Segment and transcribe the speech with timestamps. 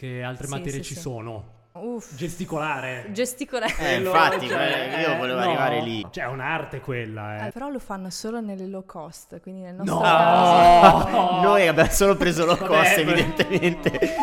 [0.00, 1.00] Che altre Sì, materie sì, ci sì.
[1.00, 1.58] sono?
[1.72, 3.08] Uff, Gesticolare.
[3.12, 3.74] gesticolare.
[3.76, 5.44] Eh, infatti, cioè, io volevo no.
[5.44, 6.02] arrivare lì.
[6.10, 7.50] Cioè, è un'arte quella, Eh, eh.
[7.52, 10.00] però lo fanno solo nelle low cost, quindi nel nostro No!
[10.00, 11.16] caso...
[11.18, 11.40] Oh.
[11.44, 14.14] Noi abbiamo solo preso low Vabbè, cost, per- evidentemente.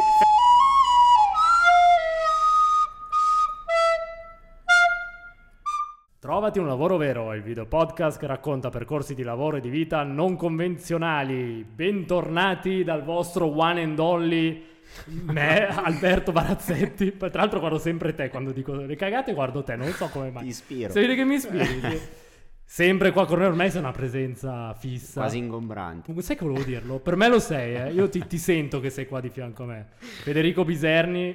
[6.19, 10.01] Trovati un lavoro vero, il video podcast che racconta percorsi di lavoro e di vita
[10.03, 11.63] non convenzionali.
[11.63, 17.17] Bentornati dal vostro one and only me, Alberto Barazzetti.
[17.17, 20.43] Tra l'altro guardo sempre te quando dico le cagate, guardo te, non so come mai.
[20.43, 20.91] Ti ispiro.
[20.91, 22.01] Se vedi che mi ispiri.
[22.69, 25.21] Sempre qua con noi ormai sei una presenza fissa.
[25.21, 26.13] Quasi ingombrante.
[26.21, 26.99] Sai che volevo dirlo?
[26.99, 27.93] Per me lo sei, eh.
[27.93, 29.87] Io ti, ti sento che sei qua di fianco a me.
[29.99, 31.33] Federico Biserni,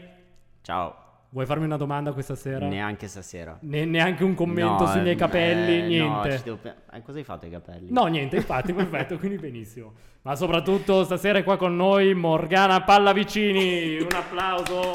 [0.62, 1.01] Ciao.
[1.32, 2.68] Vuoi farmi una domanda questa sera?
[2.68, 3.56] Neanche stasera.
[3.62, 6.36] Ne- neanche un commento No, sui miei eh, capelli, no, niente.
[6.38, 7.90] ci devo pe- eh, cosa hai fatto ai capelli?
[7.90, 9.92] No, niente, infatti, perfetto, quindi benissimo.
[10.22, 13.98] Ma soprattutto stasera è qua con noi Morgana Pallavicini.
[14.00, 14.90] Un applauso.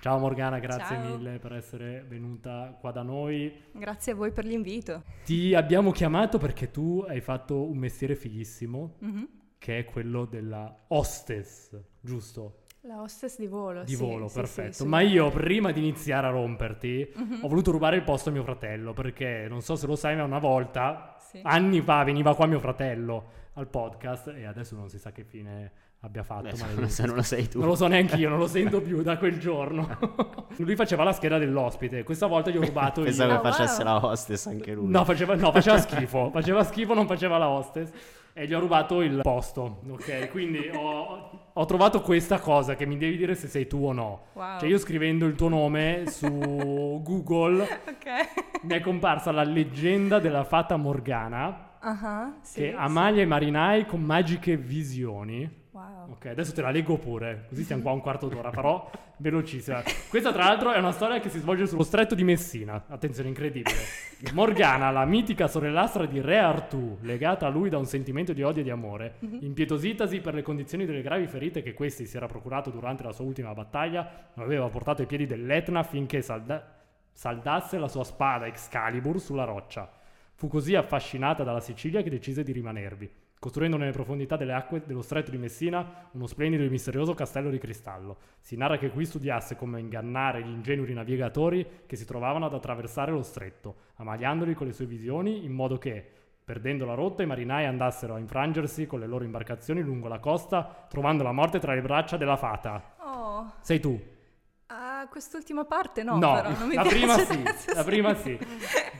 [0.00, 1.16] Ciao Morgana, grazie Ciao.
[1.16, 3.50] mille per essere venuta qua da noi.
[3.72, 5.02] Grazie a voi per l'invito.
[5.24, 9.28] Ti abbiamo chiamato perché tu hai fatto un mestiere fighissimo, Mhm.
[9.58, 12.63] che è quello della hostess, giusto?
[12.86, 13.82] La hostess di volo.
[13.82, 14.72] Di sì, volo, sì, perfetto.
[14.72, 14.86] sì.
[14.86, 17.38] Ma io prima di iniziare a romperti, Mhm.
[17.42, 20.24] ho voluto rubare il posto a mio fratello perché non so se lo sai, ma
[20.24, 21.40] una volta, Sì.
[21.42, 23.24] anni fa, veniva qua mio fratello
[23.54, 26.42] al podcast e adesso non si sa che fine abbia fatto.
[26.50, 26.88] Beh, se, maledetto.
[26.88, 27.58] se non lo sei tu.
[27.58, 29.88] Non lo so neanche io, non lo sento più da quel giorno.
[30.58, 33.06] lui faceva la scheda dell'ospite, questa volta gli ho rubato il...
[33.06, 33.92] Pensavo Ah, che facesse wow.
[33.94, 34.90] la hostess anche lui.
[34.90, 37.90] No faceva, no, faceva schifo, faceva schifo, non faceva la hostess
[38.36, 40.28] e gli ho rubato il posto, ok?
[40.30, 44.24] Quindi ho, ho trovato questa cosa che mi devi dire se sei tu o no.
[44.32, 44.58] Wow.
[44.58, 46.28] Cioè io scrivendo il tuo nome su
[47.02, 48.62] Google Ok.
[48.64, 52.74] mi è comparsa la leggenda della fata Morgana Ah, sì, che sì.
[52.76, 55.62] ammaglia i marinai con magiche visioni.
[55.74, 56.12] Wow.
[56.12, 59.82] Ok, adesso te la leggo pure, così stiamo qua un quarto d'ora, però velocissima.
[60.08, 63.74] Questa tra l'altro è una storia che si svolge sullo stretto di Messina, attenzione incredibile.
[64.34, 68.60] Morgana, la mitica sorellastra di Re Artù, legata a lui da un sentimento di odio
[68.60, 72.70] e di amore, impietositasi per le condizioni delle gravi ferite che questi si era procurato
[72.70, 76.72] durante la sua ultima battaglia, lo aveva portato ai piedi dell'Etna finché salda-
[77.10, 79.90] saldasse la sua spada Excalibur sulla roccia.
[80.36, 83.10] Fu così affascinata dalla Sicilia che decise di rimanervi,
[83.44, 87.58] costruendo nelle profondità delle acque dello stretto di Messina uno splendido e misterioso castello di
[87.58, 88.16] cristallo.
[88.40, 93.12] Si narra che qui studiasse come ingannare gli ingenui navigatori che si trovavano ad attraversare
[93.12, 96.02] lo stretto, ammagliandoli con le sue visioni in modo che,
[96.42, 100.86] perdendo la rotta, i marinai andassero a infrangersi con le loro imbarcazioni lungo la costa,
[100.88, 102.94] trovando la morte tra le braccia della fata.
[103.00, 104.00] Oh, Sei tu.
[104.68, 107.42] ah, quest'ultima parte no, però non mi la prima sì,
[107.74, 108.38] la prima sì.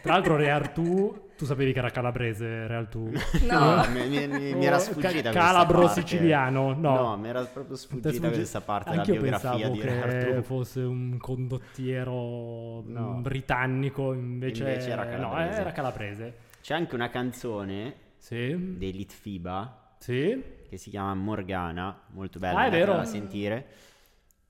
[0.03, 3.11] Tra l'altro Re Artù, tu sapevi che era calabrese Re Artù?
[3.51, 3.85] No.
[3.93, 6.01] mi, mi- mi- mi era Oh, sfuggita ca- questa calabro parte.
[6.01, 6.95] siciliano, no.
[7.01, 10.81] No, mi era proprio sfuggita sfuggi- questa parte della Anch'io biografia pensavo di che fosse
[10.81, 13.17] un condottiero No.
[13.19, 15.61] mm, britannico, invece, Invece era no, calabrese.
[15.61, 16.35] era calabrese.
[16.63, 20.43] C'è anche una canzone Sì, dei Litfiba sì.
[20.69, 22.95] che si chiama Morgana, molto bella Ah, è vero.
[22.95, 23.67] da sentire.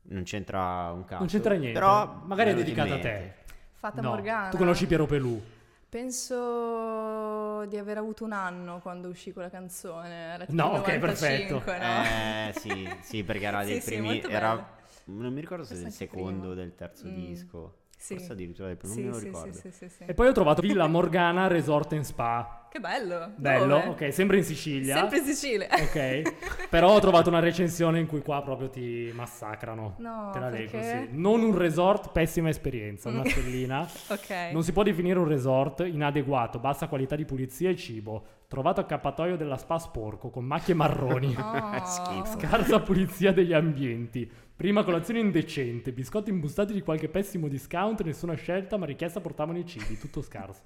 [0.06, 1.18] Non c'entra un cazzo.
[1.20, 1.78] Non c'entra niente.
[1.78, 3.32] Però Magari è mi dedicata a te.
[3.72, 4.48] Fata No, Morgana.
[4.50, 5.42] Tu conosci Piero Pelù?
[5.94, 10.32] Penso di aver avuto un anno quando uscì quella canzone.
[10.32, 11.78] Era tipo No, il ok, 95, perfetto.
[11.78, 12.02] no?
[12.02, 14.72] Eh sì, sì, perché era Sì, dei sì, primi molto era
[15.06, 17.12] non mi ricordo se Forse del secondo o del terzo Mm.
[17.14, 17.76] disco.
[17.96, 18.14] Sì.
[18.16, 19.52] Forse addirittura del primo, Sì, non me lo sì, ricordo.
[19.52, 20.04] sì, sì, sì, sì.
[20.04, 22.63] E poi ho trovato Villa Morgana Resort and Spa.
[22.74, 23.30] Che bello.
[23.36, 23.86] Bello, Dove?
[23.86, 24.96] ok, sempre in Sicilia.
[24.96, 25.68] Sempre in Sicilia.
[25.70, 29.94] Ok, però ho trovato una recensione in cui qua proprio ti massacrano.
[29.98, 31.06] No, Te la leggo, sì.
[31.12, 33.88] Non un resort, pessima esperienza, una stellina.
[34.08, 34.50] Ok.
[34.50, 38.24] Non si può definire un resort inadeguato, bassa qualità di pulizia e cibo.
[38.48, 41.32] Trovato accappatoio della spa sporco, con macchie marroni.
[41.54, 41.86] Oh.
[41.86, 42.38] Schifo.
[42.40, 44.28] Scarsa pulizia degli ambienti.
[44.56, 49.66] Prima colazione indecente, biscotti imbustati di qualche pessimo discount, nessuna scelta, ma richiesta portavano i
[49.66, 50.62] cibi, tutto scarso.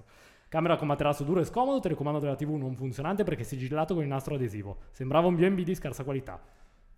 [0.48, 4.08] Camera con materasso duro e scomodo, telecomando della TV non funzionante perché sigillato con il
[4.08, 4.78] nastro adesivo.
[4.92, 6.40] Sembrava un B&B di scarsa qualità.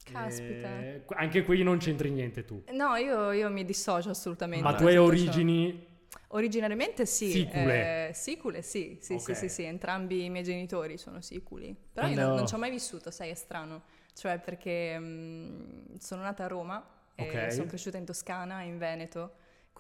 [0.05, 0.81] Caspita.
[0.81, 2.63] Eh, anche qui non c'entri niente tu.
[2.73, 4.65] No, io, io mi dissocio assolutamente.
[4.65, 5.13] Ma da tu hai tutto ciò.
[5.13, 5.89] origini...
[6.33, 7.31] Originariamente sì.
[7.31, 8.09] Sicule.
[8.09, 8.99] eh, sicule, sì.
[9.01, 9.37] Sì, sì, Ok.
[9.37, 11.75] sì, sì, entrambi i miei genitori sono siculi.
[11.93, 13.83] Però io non, non ci ho mai vissuto, sai, è strano.
[14.15, 16.85] Cioè perché mm, sono nata a Roma
[17.17, 17.53] e Ok.
[17.53, 19.33] sono cresciuta in Toscana, in Veneto.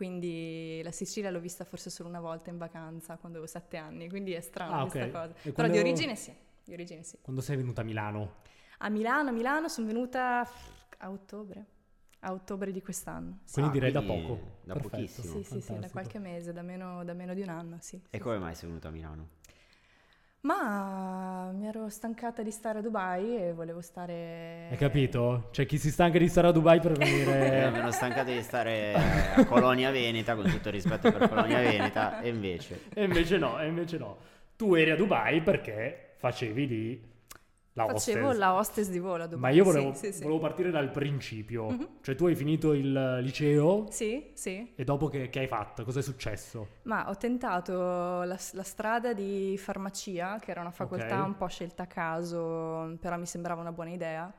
[0.05, 4.08] Quindi la Sicilia l'ho vista forse solo una volta in vacanza quando avevo sette anni,
[4.08, 5.11] quindi è strana Ah, questa ok.
[5.11, 5.32] cosa.
[5.35, 7.19] E Però quando- di origine sì, di origine sì.
[7.20, 8.37] Quando sei venuta a Milano?
[8.79, 10.49] A Milano, a Milano sono venuta
[10.97, 11.67] a ottobre,
[12.20, 13.41] a ottobre di quest'anno.
[13.44, 14.41] Sì, Quindi Ah, direi da quindi poco.
[14.64, 14.97] da Perfetto.
[14.97, 15.35] pochissimo.
[15.35, 17.97] sì, sì, sì, da qualche mese, da meno, da meno di un anno, sì.
[17.97, 18.41] E sì, come sì.
[18.41, 19.29] mai sei venuto a Milano?
[20.42, 24.69] Ma mi ero stancata di stare a Dubai e volevo stare...
[24.70, 25.48] Hai capito?
[25.50, 27.69] C'è chi si stanca di stare a Dubai per venire...
[27.70, 28.94] mi ero stancato di stare
[29.34, 32.84] a Colonia Veneta, con tutto il rispetto per Colonia Veneta, e invece...
[32.94, 34.16] e invece no, e invece no.
[34.56, 37.09] Tu eri a Dubai perché facevi lì
[37.86, 38.38] la Facevo hostess.
[38.38, 39.38] la hostess di volo Dubai.
[39.40, 41.68] Ma io volevo, Sì, sì, volevo partire dal principio.
[41.70, 41.88] Mhm.
[42.02, 44.72] Cioè tu hai finito il liceo Sì, sì.
[44.74, 45.84] e dopo che, che hai fatto?
[45.84, 46.78] Cosa è successo?
[46.82, 47.72] Ma ho tentato
[48.22, 51.26] la, la strada di farmacia, che era una facoltà Ok.
[51.26, 54.32] un po' scelta a caso, però mi sembrava una buona idea.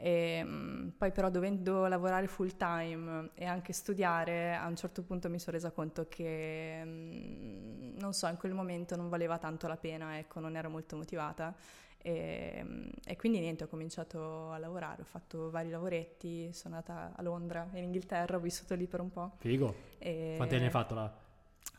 [0.00, 5.28] E, mm, poi però dovendo lavorare full time e anche studiare, a un certo punto
[5.28, 9.76] mi sono resa conto che, mm, non so, in quel momento non valeva tanto la
[9.76, 11.54] pena, ecco, non ero molto motivata.
[12.00, 17.12] E, mm, e quindi niente, ho cominciato a lavorare, ho fatto vari lavoretti, sono andata
[17.16, 19.32] a Londra, in Inghilterra, ho vissuto lì per un po'.
[19.38, 19.74] Figo.
[19.98, 21.12] E Quanti anni hai fatto là?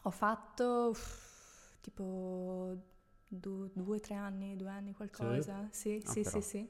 [0.03, 2.75] Ho fatto uff, tipo
[3.27, 5.67] du- due o tre anni, due anni qualcosa.
[5.71, 6.69] Sì, Ah, sì, sì, sì.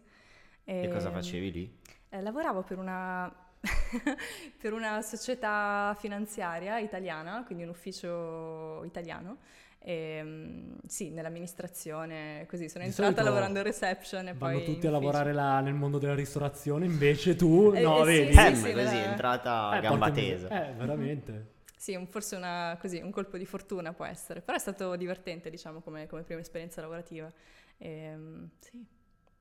[0.80, 1.78] E cosa Ehm, facevi lì?
[2.10, 3.31] eh, lavoravo per una,
[4.57, 9.38] per una società finanziaria italiana, quindi un ufficio italiano.
[9.81, 14.88] E, mm, sì, nell'amministrazione, così sono Di entrata lavorando in reception e Vanno poi tutti
[14.88, 18.30] a lavorare là nel mondo della ristorazione, invece tu Eh, no, eh, vedi?
[18.30, 20.48] sì, Pam, sì, così, la- è entrata a Eh, gamba tesa.
[20.70, 21.48] Eh, veramente.
[21.80, 25.50] Sì, un- forse una, così, un colpo di fortuna può essere, però è stato divertente,
[25.50, 27.32] diciamo, come, come prima esperienza lavorativa.
[27.78, 28.86] Ehm, sì.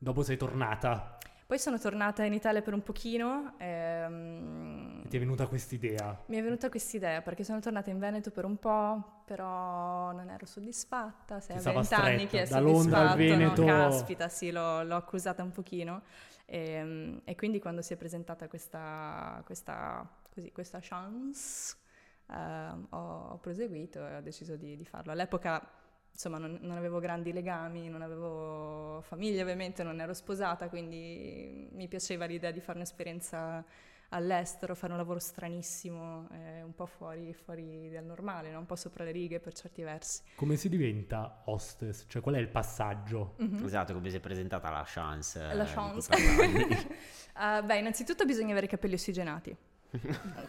[0.00, 3.54] Dopo sei tornata Poi sono tornata in Italia per un pochino.
[3.58, 6.22] ehm, e ti è venuta quest'idea.
[6.26, 10.28] mi è venuta questa idea perché sono tornata in Veneto per un po', però non
[10.28, 11.40] ero soddisfatta.
[11.40, 13.62] Se a stava 20 anni stretta, chi è da Londra al Veneto.
[13.62, 13.66] no?
[13.66, 16.02] Caspita, sì, l'ho, l'ho accusata un pochino.
[16.44, 21.76] Ehm, E, quindi quando si è presentata questa, questa, così, questa chance,
[22.30, 25.12] ehm, ho, ho proseguito e ho deciso di, di farlo.
[25.12, 25.66] All'epoca,
[26.18, 31.86] insomma, non, non avevo grandi legami, non avevo famiglia ovviamente, non ero sposata, quindi mi
[31.86, 33.64] piaceva l'idea di fare un'esperienza
[34.08, 38.58] all'estero, fare un lavoro stranissimo, eh, un po' fuori, fuori dal normale, no?
[38.58, 40.22] un po' sopra le righe per certi versi.
[40.34, 42.06] Come si diventa hostess?
[42.08, 43.34] Cioè qual è il passaggio?
[43.36, 43.64] Mhm.
[43.64, 45.40] Esatto, come si è presentata la chance.
[45.40, 46.10] eh, La chance.
[47.40, 49.56] Ah, beh, innanzitutto bisogna avere i capelli ossigenati.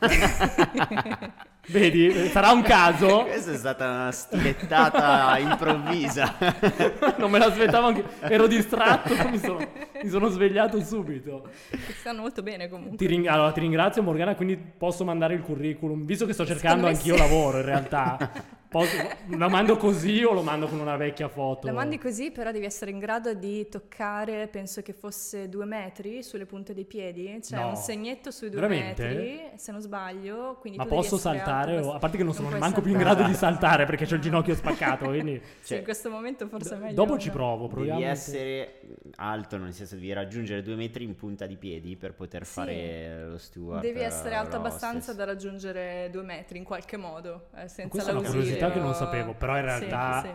[1.69, 3.25] Vedi, sarà un caso.
[3.29, 6.35] Questa è stata una stilettata improvvisa.
[7.17, 8.03] non me l'aspettavo anche.
[8.21, 9.59] Ero distratto, mi sono,
[10.01, 11.49] mi sono svegliato subito.
[11.69, 12.97] Che stanno molto bene comunque.
[12.97, 16.87] Ti, ring- allora, ti ringrazio Morgana, quindi posso mandare il curriculum, visto che sto cercando
[16.87, 17.21] anch'io sì.
[17.21, 18.57] lavoro in realtà.
[18.71, 21.65] La mando così o lo mando con una vecchia foto?
[21.65, 26.21] La mandi così, però devi essere in grado di toccare, penso che fosse due metri
[26.21, 27.39] sulle punte dei piedi.
[27.41, 27.69] C'è No.
[27.69, 29.03] un segnetto sui due Veramente?
[29.07, 30.57] metri, se non sbaglio.
[30.59, 31.77] Quindi Ma posso saltare?
[31.77, 33.15] alto o- A parte che non sono puoi manco più in saltare.
[33.15, 35.05] grado di saltare perché ho il ginocchio spaccato.
[35.05, 36.93] Quindi Sì, Cioè, in questo momento forse è meglio.
[36.93, 37.67] dopo ci provo.
[37.67, 37.99] Proviamo.
[37.99, 38.81] Devi essere
[39.15, 42.51] alto, nel senso devi raggiungere due metri in punta di piedi per poter Sì.
[42.53, 43.81] fare lo steward.
[43.81, 48.03] Devi essere eh, alto lo abbastanza da raggiungere due metri in qualche modo, eh, senza
[48.03, 48.57] una l'ausilio.
[48.59, 50.29] Curiosità che non sapevo, però in Sì, realtà, sì.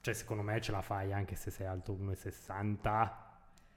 [0.00, 3.10] cioè secondo me ce la fai anche se sei alto 1,60.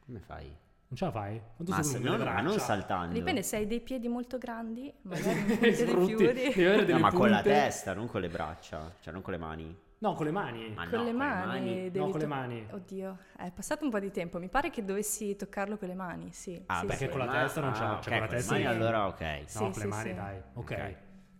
[0.05, 0.45] Come fai?
[0.87, 1.41] Non ce la fai?
[1.55, 3.13] Quanto Ma, se- non, le ma non saltando.
[3.13, 6.13] Dipende se hai dei piedi molto grandi, magari di-
[6.63, 9.83] avere No, ma con la testa, non con le braccia, cioè non con le mani.
[9.97, 10.71] No, con le mani.
[10.75, 12.67] Ma Con no, le mani, devi No, con le to- mani.
[12.69, 14.37] Oddio, è passato un po' di tempo.
[14.37, 16.61] Mi pare che dovessi toccarlo con le mani, sì.
[16.67, 17.09] Ah, sì, perché sì.
[17.11, 18.63] con la testa non ce la- ah, cioè, ok, con la con le testa mani
[18.65, 18.69] sì.
[18.69, 19.21] allora ok.
[19.21, 20.15] No, Sì, con sì, le mani sì.
[20.15, 20.37] dai.
[20.53, 20.71] Ok.
[20.71, 20.95] Ok.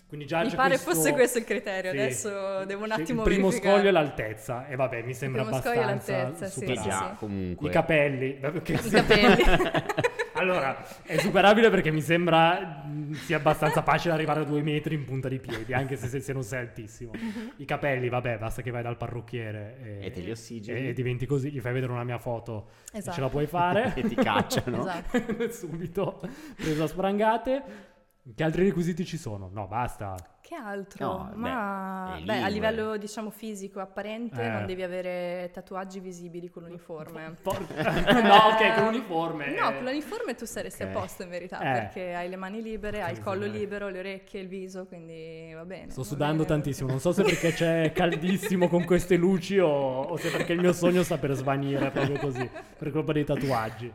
[0.07, 1.97] Quindi già Mi c'è pare questo- fosse questo il criterio, Sì.
[1.97, 3.75] adesso devo un attimo Il primo verificare.
[3.77, 7.15] scoglio è l'altezza e vabbè, mi sembra primo scoglio è abbastanza l'altezza, sì, sì, sì.
[7.17, 7.67] comunque.
[7.67, 9.43] I capelli, I capelli.
[10.33, 12.83] allora è superabile perché mi sembra
[13.13, 16.33] sia abbastanza facile arrivare a due metri in punta di piedi, anche se, se, se
[16.33, 17.11] non sei altissimo.
[17.57, 20.87] I capelli, vabbè, basta che vai dal parrucchiere e, E te li ossigeni.
[20.89, 21.49] e diventi così.
[21.51, 23.15] Gli fai vedere una mia foto e Esatto.
[23.15, 23.93] ce la puoi fare.
[23.95, 24.79] E ti cacciano.
[24.81, 25.49] Esatto.
[25.51, 26.21] Subito
[26.55, 27.93] preso a sprangate.
[28.33, 29.51] Che altri requisiti ci sono?
[29.53, 30.15] No, basta.
[30.41, 31.05] Che altro?
[31.05, 34.49] No, beh, Ma le beh, a livello diciamo fisico apparente Eh.
[34.49, 37.35] non devi avere tatuaggi visibili con l'uniforme.
[37.43, 39.53] Por- no, ok, con l'uniforme.
[39.53, 39.73] No, eh.
[39.75, 40.89] con l'uniforme tu saresti Ok.
[40.89, 41.71] a posto in verità, Eh.
[41.81, 45.65] perché hai le mani libere, hai il collo libero, le orecchie, il viso, quindi va
[45.65, 45.91] bene.
[45.91, 46.47] Sto va sudando bene.
[46.47, 49.67] tantissimo, non so se perché c'è caldissimo con queste luci o,
[50.01, 53.91] o se perché il mio sogno sta per svanire proprio così, per colpa dei tatuaggi.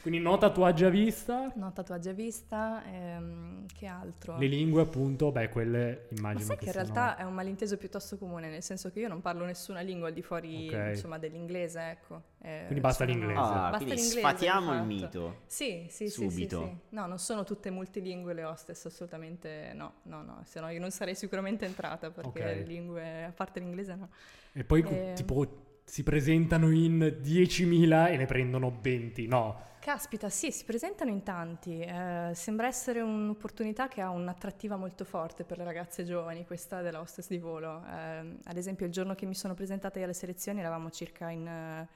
[0.00, 4.38] Quindi no tatuaggi a vista, No, tatuaggi a vista, ehm, che altro?
[4.38, 7.76] le lingue appunto, beh quelle Ma immagino sai che che in realtà è un malinteso
[7.76, 10.88] piuttosto comune, nel senso che io non parlo nessuna lingua al di fuori, Ok.
[10.90, 12.22] insomma, dell'inglese, ecco.
[12.40, 13.40] Eh, Quindi basta sono- l'inglese.
[13.40, 15.36] Ah, Basta quindi l'inglese, sfatiamo il mito.
[15.46, 16.58] Sì, sì, sì, sì, Subito.
[16.62, 16.76] sì.
[16.90, 20.90] No, non sono tutte multilingue le hostess, assolutamente no, no, no, se no io non
[20.90, 22.44] sarei sicuramente entrata perché Ok.
[22.44, 24.08] le lingue, a parte l'inglese no.
[24.52, 25.12] E poi Eh.
[25.14, 29.72] tipo si presentano in 10.000 e ne prendono 20, no.
[29.84, 31.78] Caspita, sì, si presentano in tanti.
[31.80, 37.00] Eh, sembra essere un'opportunità che ha un'attrattiva molto forte per le ragazze giovani, questa della
[37.00, 37.84] hostess di volo.
[37.84, 41.46] Eh, ad esempio, il giorno che mi sono presentata io alle selezioni eravamo circa in,
[41.46, 41.88] eh,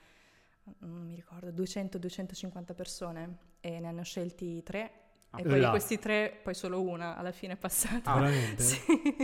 [0.80, 4.90] non mi ricordo, 200-250 persone e ne hanno scelti tre.
[5.30, 5.71] Ah, e poi di là.
[5.71, 8.11] questi tre, poi solo una alla fine è passata.
[8.11, 8.62] Ah, veramente?
[8.62, 8.80] Sì.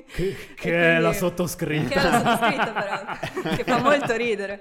[0.06, 1.88] Che, che è la sottoscritta.
[1.88, 4.58] Che è la sottoscritta, però, che fa molto ridere.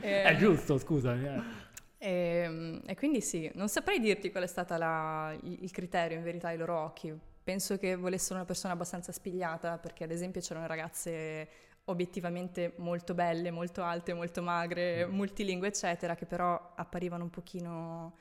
[0.00, 1.66] Eh, È giusto, scusa.
[1.98, 6.48] E, e quindi sì, non saprei dirti qual è stato il, il criterio in verità
[6.48, 7.12] ai loro occhi.
[7.42, 11.48] Penso che volessero una persona abbastanza spigliata, perché ad esempio c'erano ragazze
[11.84, 18.16] obiettivamente molto belle, molto alte, molto magre, multilingue, eccetera, che però apparivano un pochino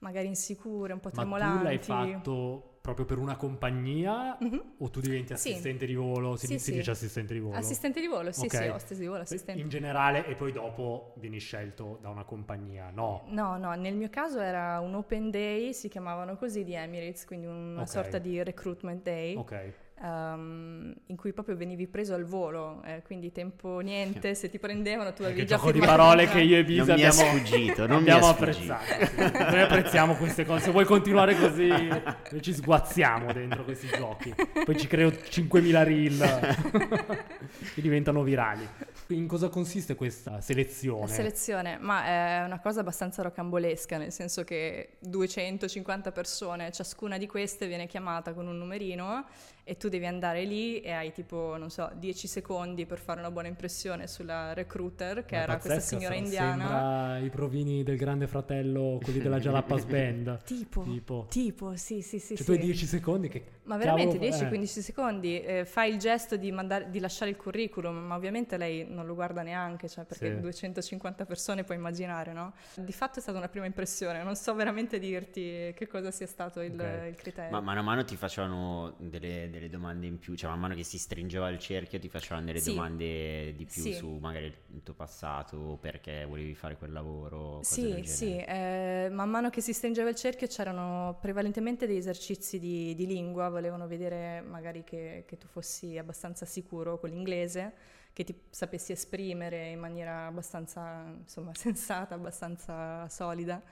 [0.00, 1.62] magari insicure, un po' Ma tu tremolanti.
[1.62, 4.74] l'hai fatto proprio per una compagnia Mhm.
[4.78, 5.50] o tu diventi Sì.
[5.50, 6.36] assistente di volo?
[6.36, 6.72] Si, Sì, si sì.
[6.72, 7.56] dice assistente di volo?
[7.56, 8.54] Assistente di volo, sì, Ok.
[8.56, 9.60] sì, hostess di volo, assistente.
[9.60, 13.24] In generale e poi dopo vieni scelto da una compagnia, no?
[13.28, 17.46] No, no, nel mio caso era un open day, si chiamavano così di Emirates, quindi
[17.46, 17.88] una Ok.
[17.88, 19.36] sorta di recruitment day.
[19.36, 19.72] Ok.
[20.02, 25.12] Ehm, in cui proprio venivi preso al volo, eh, quindi tempo niente, se ti prendevano
[25.12, 28.28] tu avevi Che già gioco di parole che io e Bisa abbiamo, sfuggito, non abbiamo
[28.28, 28.84] apprezzato.
[29.16, 30.64] Noi apprezziamo queste cose.
[30.64, 34.34] Se vuoi continuare così, noi ci sguazziamo dentro questi giochi.
[34.64, 37.16] Poi ci creo 5.000 reel
[37.74, 38.66] che diventano virali.
[39.08, 41.00] In cosa consiste questa selezione?
[41.00, 47.26] La selezione, ma è una cosa abbastanza rocambolesca, nel senso che 250 persone, ciascuna di
[47.26, 49.26] queste viene chiamata con un numerino
[49.70, 53.30] e tu devi andare lì e hai tipo, non so, 10 secondi per fare una
[53.30, 56.66] buona impressione sulla recruiter, che Ma era questa pazzesca, signora sa- indiana.
[56.66, 60.42] Sembra i provini del grande fratello, quelli della Jalapas Band.
[60.42, 61.26] Tipo, Tipo.
[61.30, 62.34] tipo, sì, sì, sì.
[62.34, 62.44] Cioè sì.
[62.44, 63.44] tu hai 10 secondi che...
[63.62, 67.94] Ma veramente cavolo- 10-15 secondi, eh, fai il gesto di, mandare- di lasciare il curriculum,
[67.96, 70.40] ma ovviamente lei non lo guarda neanche, cioè perché Sì.
[70.40, 72.54] 250 persone puoi immaginare, no?
[72.74, 76.60] Di fatto è stata una prima impressione, non so veramente dirti che cosa sia stato
[76.60, 77.06] il, Ok.
[77.10, 77.52] il criterio.
[77.52, 80.84] Ma mano a mano ti facevano delle, delle domande in più, cioè man mano che
[80.84, 82.70] si stringeva il cerchio ti facevano delle Sì.
[82.70, 83.92] domande di più Sì.
[83.92, 89.50] su magari il tuo passato, perché volevi fare quel lavoro, Sì, sì, eh, man mano
[89.50, 94.82] che si stringeva il cerchio c'erano prevalentemente degli esercizi di, di lingua, volevano vedere magari
[94.82, 97.74] che, che tu fossi abbastanza sicuro con l'inglese,
[98.14, 103.62] che ti sapessi esprimere in maniera abbastanza, insomma, sensata, abbastanza solida.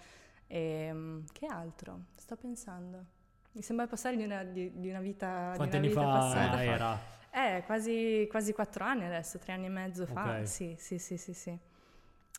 [0.47, 2.05] E, che altro?
[2.17, 3.17] Sto pensando.
[3.59, 6.19] Mi sembra passare di una, di, di una vita, Quanti di anni una vita fa
[6.21, 6.63] passata.
[6.63, 6.99] era?
[7.33, 10.39] Eh, quasi, quasi quattro anni adesso, tre anni e mezzo fa.
[10.39, 10.47] Ok.
[10.47, 11.59] Sì, sì, sì, sì, sì.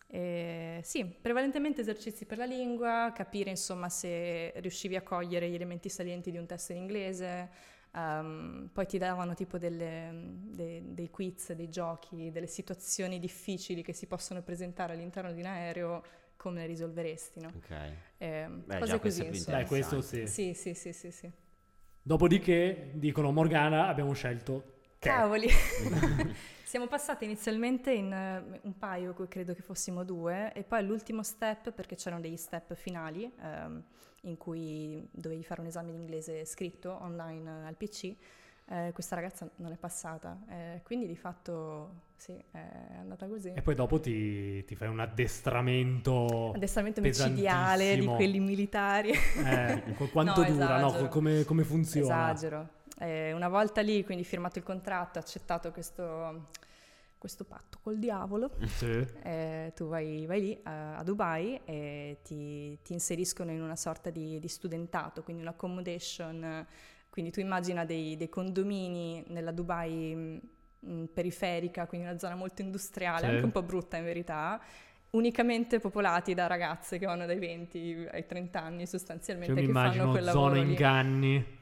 [0.07, 5.89] E, sì, prevalentemente esercizi per la lingua, capire insomma se riuscivi a cogliere gli elementi
[5.89, 7.49] salienti di un testo in inglese,
[7.93, 13.91] ehm, poi ti davano tipo delle- de- dei quiz, dei giochi, delle situazioni difficili che
[13.91, 16.01] si possono presentare all'interno di un aereo,
[16.39, 17.51] come le risolveresti, no?
[17.53, 17.91] Ok.
[18.17, 19.57] Ehm, Beh, cose così, insomma.
[19.57, 20.25] Dai, questo sì.
[20.25, 21.29] Sì, sì, sì, sì, sì.
[22.01, 24.63] Dopodiché dicono Morgana, abbiamo scelto
[24.99, 25.09] te.
[25.09, 25.49] Cavoli!
[26.63, 31.71] Siamo passati inizialmente in eh, un paio, credo che fossimo due, e poi all'ultimo step,
[31.71, 33.83] perché c'erano degli step finali, ehm,
[34.21, 38.15] in cui dovevi fare un esame di inglese scritto online eh, al PC,
[38.69, 43.53] eh, questa ragazza non è passata, eh, quindi di fatto sì, è andata così.
[43.55, 46.51] E poi dopo ti, ti fai un addestramento.
[46.53, 49.11] Addestramento micidiale di quelli militari.
[49.11, 50.87] Eh, qu- quanto No, dura, no?
[50.87, 51.07] esagero.
[51.07, 52.31] Come, come funziona?
[52.33, 52.69] Esagero.
[52.99, 56.49] Eh, una volta lì, quindi firmato il contratto, accettato questo,
[57.17, 59.07] questo patto col diavolo, Sì.
[59.23, 64.09] eh, tu vai, vai lì a, a Dubai e ti, ti inseriscono in una sorta
[64.09, 66.67] di, di studentato, quindi un'accommodation.
[67.09, 72.61] Quindi tu immagina dei, dei condomini nella Dubai mh, mh, periferica, quindi una zona molto
[72.61, 73.25] industriale, Sì.
[73.31, 74.59] anche un po' brutta in verità,
[75.11, 79.73] unicamente popolati da ragazze che vanno dai 20 ai 30 anni sostanzialmente Cioè, mi che
[79.73, 80.69] fanno immagino quel lavoro zone lì.
[80.71, 81.57] inganni.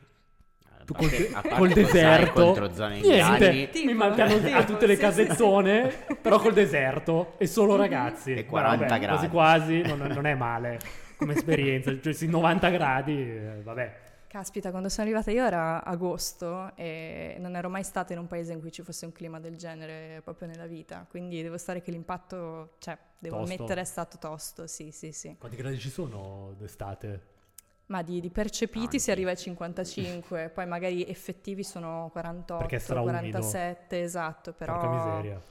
[0.88, 2.54] Tu A col, parte- de- a col deserto.
[2.78, 3.70] Niente, inganni.
[3.70, 5.26] Tipo, mi mancano a tipo, tutte le sì, sì, sì.
[5.26, 8.34] casezzone, però col deserto e solo ragazzi.
[8.34, 9.28] E 40 Vabbè, gradi.
[9.28, 10.80] Quasi quasi, non, non è male
[11.18, 11.92] come esperienza.
[12.00, 13.96] Cioè, sì, 90 gradi, eh, vabbè.
[14.28, 18.52] Caspita, quando sono arrivata io era agosto e non ero mai stata in un paese
[18.52, 21.92] in cui ci fosse un clima del genere proprio nella vita, quindi devo stare che
[21.92, 23.54] l'impatto, cioè, devo Tosto.
[23.54, 25.36] ammettere è stato tosto, sì, sì, sì.
[25.40, 27.36] Quanti gradi ci sono d'estate?
[27.88, 29.00] Ma di, di percepiti Tanti.
[29.00, 33.12] si arriva ai 55, poi magari effettivi sono 48, Perché è straumido.
[33.14, 34.78] 47, esatto, però...
[34.78, 35.42] Porca miseria.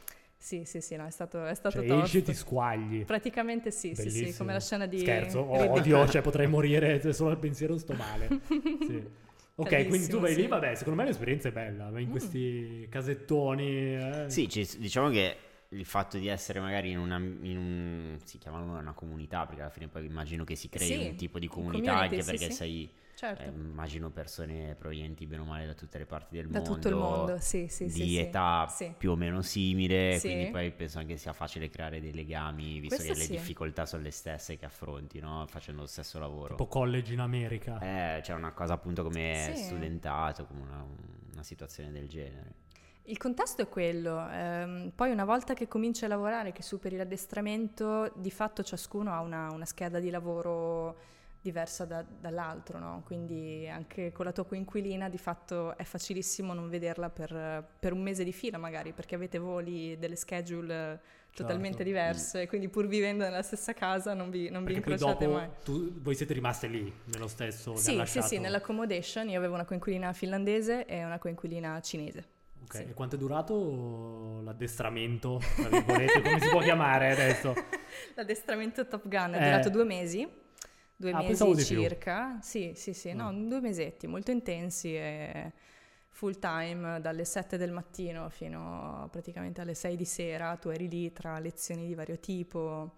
[0.47, 2.05] Sì, sì, sì, no, è stato, è stato Cioè, tosto.
[2.05, 3.05] esci e ti squagli.
[3.05, 4.37] Praticamente sì, sì, sì, Bellissimo.
[4.39, 5.01] come la scena di...
[5.01, 8.41] Scherzo, oh, odio, cioè potrei morire se solo al pensiero sto male.
[8.47, 9.25] Sì.
[9.59, 10.47] Ok, quindi tu Bellissimo, vai lì, sì.
[10.49, 12.11] vabbè, secondo me l'esperienza è bella, vai in Mm.
[12.13, 13.97] questi casettoni.
[13.97, 14.25] eh.
[14.29, 15.37] Sì, ci- diciamo che
[15.71, 19.71] il fatto di essere magari in una in un, si chiamano una comunità, perché alla
[19.71, 22.51] fine poi immagino che si crei Sì, un tipo di un comunità anche sì, perché
[22.51, 22.53] sì.
[22.53, 23.45] sei Certo.
[23.45, 26.75] eh, immagino persone provenienti bene o male da tutte le parti del da mondo.
[26.75, 28.93] tutto il mondo, sì, sì, di sì, età Sì.
[28.95, 30.29] più o meno simile, Sì.
[30.29, 33.31] quindi poi penso anche sia facile creare dei legami, visto Questo che le sì.
[33.33, 35.47] difficoltà sono le stesse che affronti, no?
[35.49, 36.57] Facendo lo stesso lavoro.
[36.57, 37.79] Tipo college in America.
[37.81, 39.63] Eh, c'è una cosa appunto come Sì.
[39.65, 40.85] studentato, come una,
[41.33, 42.53] una situazione del genere.
[43.05, 48.13] Il contesto è quello, ehm, poi una volta che cominci a lavorare, che superi l'addestramento,
[48.15, 51.15] di fatto ciascuno ha una, una scheda di lavoro
[51.47, 53.03] diversa da- dall'altro, no?
[53.07, 58.03] quindi anche con la tua coinquilina di fatto è facilissimo non vederla per, per un
[58.03, 61.01] mese di fila magari, perché avete voli, delle schedule
[61.33, 61.91] totalmente Certo.
[61.93, 65.49] diverse, quindi pur vivendo nella stessa casa non vi, non vi incrociate mai.
[65.63, 67.77] tu- voi siete rimaste lì, nello stesso...
[67.77, 72.35] Sì, sì, sì, nell'accommodation io avevo una coinquilina finlandese e una coinquilina cinese.
[72.63, 72.83] Ok, sì.
[72.89, 75.41] E quanto è durato l'addestramento,
[75.87, 77.55] come si può chiamare adesso?
[78.17, 79.45] L'addestramento Top Gun è Eh.
[79.45, 80.27] durato due mesi,
[80.97, 82.39] due Ah, mesi circa.
[82.43, 83.49] Sì, sì, sì, no, Mm.
[83.49, 85.53] due mesetti molto intensi e
[86.09, 90.57] full time dalle 7 del mattino fino praticamente alle 6 di sera.
[90.57, 92.95] Tu eri lì tra lezioni di vario tipo.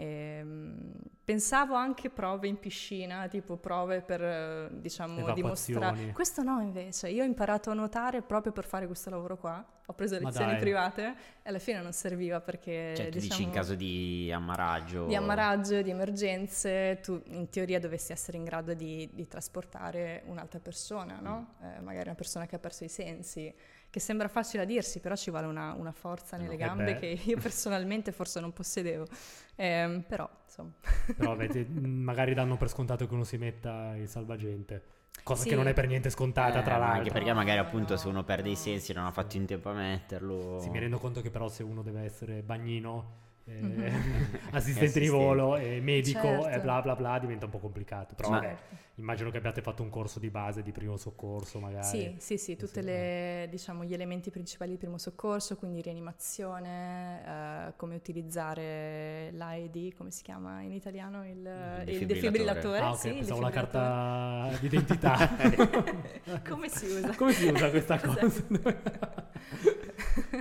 [0.00, 0.92] Ehm,
[1.22, 6.12] pensavo anche prove in piscina, tipo prove per eh, diciamo dimostrare.
[6.12, 7.10] Questo no, invece.
[7.10, 9.62] Io ho imparato a nuotare proprio per fare questo lavoro qua.
[9.86, 13.52] Ho preso lezioni private e alla fine non serviva perché Cioè, tu dici in diciamo,
[13.52, 15.06] caso di ammaraggio...
[15.06, 20.60] di ammaraggio, di emergenze, tu in teoria dovresti essere in grado di, di trasportare un'altra
[20.60, 21.56] persona, no?
[21.62, 21.66] Mm.
[21.66, 23.52] Eh, magari una persona che ha perso i sensi,
[23.90, 26.54] che sembra facile a dirsi, però ci vuole una, una forza nelle No.
[26.54, 29.06] Eh gambe che io personalmente forse non possedevo.
[29.56, 30.72] Ehm, però, insomma,
[31.16, 34.84] Però avete, magari danno per scontato che uno si metta il salvagente,
[35.22, 35.48] cosa Sì.
[35.50, 36.98] che non è per niente scontata, Eh, tra l'altro.
[36.98, 39.68] Anche perché magari appunto se uno perde i sensi e non ha fatto in tempo
[39.70, 40.60] a metterlo...
[40.60, 44.38] Sì, mi rendo conto che però se uno deve essere bagnino, eh, Mhm.
[44.52, 46.48] assistente di volo e medico Certo.
[46.48, 48.14] e bla bla bla diventa un po' complicato.
[48.14, 48.58] Però Ma- vabbè,
[48.96, 51.84] immagino che abbiate fatto un corso di base di primo soccorso magari.
[51.86, 53.48] Sì, sì, sì, tutti sì.
[53.48, 60.22] diciamo, gli elementi principali di primo soccorso, quindi rianimazione, eh, come utilizzare l'AED, come si
[60.22, 61.24] chiama in italiano?
[61.26, 62.06] Il, il defibrillatore.
[62.06, 62.78] defibrillatore.
[62.78, 64.50] Ah ok, sì, il pensavo la defibrillatore.
[64.50, 65.18] carta d'identità.
[66.48, 67.14] Come si usa?
[67.14, 68.20] Come si usa questa Cos'è?
[68.20, 68.42] cosa?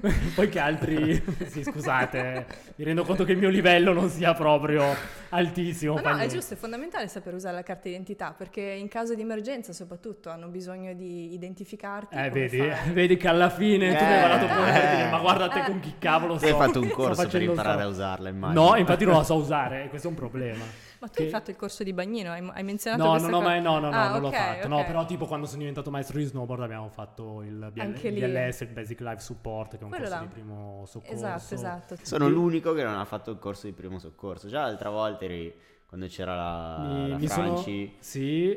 [0.35, 1.21] Poi che altri...
[1.47, 4.83] sì, scusate, mi rendo conto che il mio livello non sia proprio
[5.29, 5.95] altissimo.
[5.95, 9.15] No, fa no, è giusto, è fondamentale saper usare la carta d'identità perché in caso
[9.15, 12.15] di emergenza soprattutto hanno bisogno di identificarti.
[12.15, 12.91] Eh, vedi, fai?
[12.93, 14.95] vedi che alla fine tu mi hai Eh, guardato fuori per eh.
[14.95, 15.63] dire, ma guarda te Eh.
[15.65, 18.69] con chi cavolo sto hai fatto un corso per imparare sta- a usarla, immagino.
[18.69, 20.63] No, infatti non la so usare, questo è un problema.
[20.99, 23.31] Ma tu Che- hai fatto il corso di bagnino, hai, hai menzionato No, questa ho
[23.31, 23.43] cosa?
[23.45, 24.67] mai, no, no, no, Ah, non l'ho ok, fatto.
[24.67, 24.85] No, ok.
[24.85, 28.11] però tipo quando sono diventato maestro di snowboard abbiamo fatto il BL- Anche.
[28.11, 30.25] BLS, il Basic Life Support, che è un Quello corso là.
[30.27, 31.13] di primo soccorso.
[31.13, 31.95] Esatto, esatto.
[32.01, 34.47] Sono l'unico che non ha fatto il corso di primo soccorso.
[34.49, 35.53] Già l'altra volta eri
[35.87, 37.51] quando c'era la, Mi, la mi sono...
[37.53, 38.49] Franci, Sì,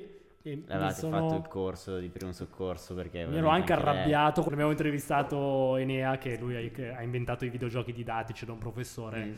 [0.44, 1.16] e mi avevate sono...
[1.20, 3.24] fatto il corso di primo soccorso perché...
[3.24, 7.50] Mi ero anche lei- arrabbiato quando abbiamo intervistato Enea, che lui ha, ha inventato i
[7.50, 9.24] videogiochi didattici da un professore.
[9.24, 9.32] Mm.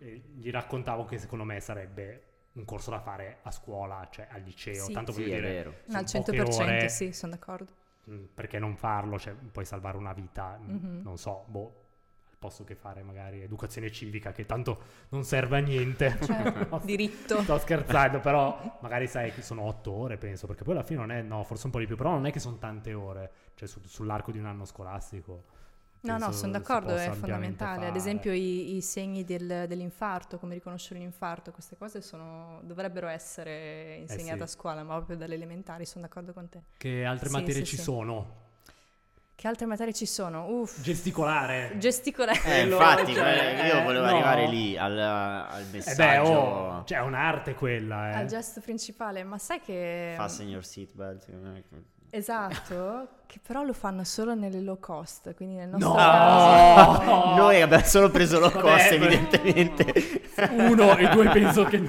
[0.00, 2.22] E gli raccontavo che secondo me sarebbe
[2.58, 4.84] un corso da fare a scuola, cioè al liceo.
[4.84, 4.92] Sì.
[4.92, 5.70] Tanto Sì, voglio dire, vero.
[5.86, 7.72] No, al sono poche 100% ore, sì, sono d'accordo.
[8.04, 9.18] mh, Perché non farlo?
[9.18, 11.00] Cioè, puoi salvare una vita, mh, Mhm.
[11.02, 11.84] non so, boh,
[12.30, 16.18] al posto che fare magari educazione civica, che tanto non serve a niente.
[16.20, 17.42] Certo, No, diritto.
[17.42, 21.10] Sto scherzando, però magari sai che sono otto ore, penso, perché poi alla fine non
[21.12, 23.68] è, no, forse un po' di più, però non è che sono tante ore, cioè
[23.68, 25.44] su- sull'arco di un anno scolastico.
[26.00, 27.80] No, no, sono d'accordo, è fondamentale.
[27.80, 27.98] Ad fare.
[27.98, 33.96] esempio i, i segni del- dell'infarto, come riconoscere un infarto, queste cose sono- dovrebbero essere
[33.96, 34.42] insegnate Eh sì.
[34.42, 36.62] a scuola, ma proprio dalle elementari, sono d'accordo con te.
[36.76, 37.82] Che altre Sì, materie sì, ci sì.
[37.82, 38.46] sono?
[39.34, 40.46] Che altre materie ci sono?
[40.48, 41.76] Uff, Gesticolare.
[41.78, 42.38] gesticolare.
[42.38, 44.10] Eh, Quello, infatti, cioè, io eh, volevo no.
[44.10, 46.30] arrivare lì al, al Eh beh, messaggio.
[46.32, 48.14] oh, cioè è un'arte quella, eh.
[48.14, 50.14] Al gesto principale, ma sai che...
[50.16, 51.26] Fasten your seatbelt.
[52.10, 55.94] Esatto, che però lo fanno solo nelle low cost, quindi nel nostro No!
[55.96, 57.10] caso...
[57.10, 57.34] Oh.
[57.36, 58.94] Noi abbiamo solo preso low Vabbè, cost, beh.
[58.94, 60.22] evidentemente.
[60.50, 61.88] Uno e due penso che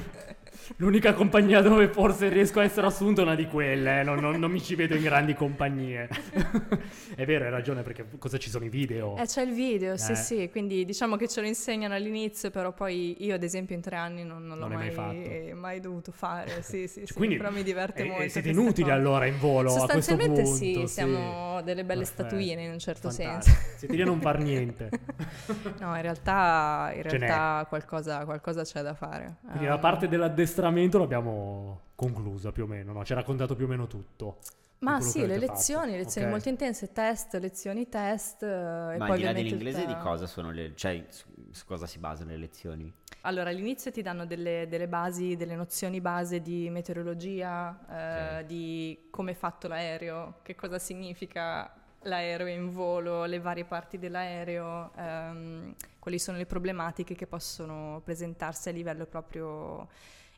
[0.78, 4.40] l'unica compagnia dove forse riesco a essere assunto è una di quelle, eh, non, non-
[4.40, 6.08] non mi ci vedo in grandi compagnie.
[7.16, 9.16] è vero, hai ragione, perché cosa ci sono i video?
[9.18, 10.16] Eh, c'è il video, sì, Eh.
[10.16, 13.96] sì, quindi diciamo che ce lo insegnano all'inizio, però poi io ad esempio in tre
[13.96, 17.64] anni non, non l'ho mai mai, mai dovuto fare, sì, sì, sì, Quindi però mi
[17.64, 18.24] diverte eh, molto.
[18.24, 18.96] eh, siete inutili cosa.
[18.96, 20.58] allora in volo a questo Sostanzialmente punto.
[20.58, 22.24] sì, siamo delle belle Perfetto.
[22.28, 23.42] statuine in un certo Fantastico.
[23.44, 23.78] senso.
[23.80, 24.90] Siete lì a non far niente.
[25.80, 29.38] No, in realtà, in realtà qualcosa, qualcosa c'è da fare.
[29.42, 30.58] Quindi Ehm, la parte dell'addestramento
[30.98, 33.04] l'abbiamo conclusa più o meno, no?
[33.04, 34.38] Ci ha raccontato più o meno tutto.
[34.80, 35.58] Ma sì, le avete fatto.
[35.58, 36.34] lezioni, lezioni Ok.
[36.34, 38.44] molto intense, test, lezioni test.
[38.44, 38.48] eh,
[38.94, 40.74] e Ma poi al di là dell'inglese di cosa sono le...
[40.76, 42.92] Cioè, su cosa si basano le lezioni?
[43.22, 48.46] Allora, all'inizio ti danno delle, delle basi, delle nozioni base di meteorologia, eh, Ok.
[48.46, 54.92] di come è fatto l'aereo, che cosa significa l'aereo in volo, le varie parti dell'aereo,
[54.96, 59.90] ehm, quali sono le problematiche che possono presentarsi a livello proprio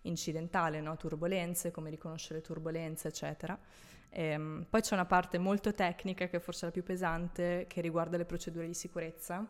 [0.04, 0.96] incidentale, no?
[0.98, 3.58] turbolenze, come riconoscere le turbolenze, eccetera.
[4.10, 8.18] Ehm, poi c'è una parte molto tecnica, che è forse la più pesante, che riguarda
[8.18, 9.48] le procedure di sicurezza,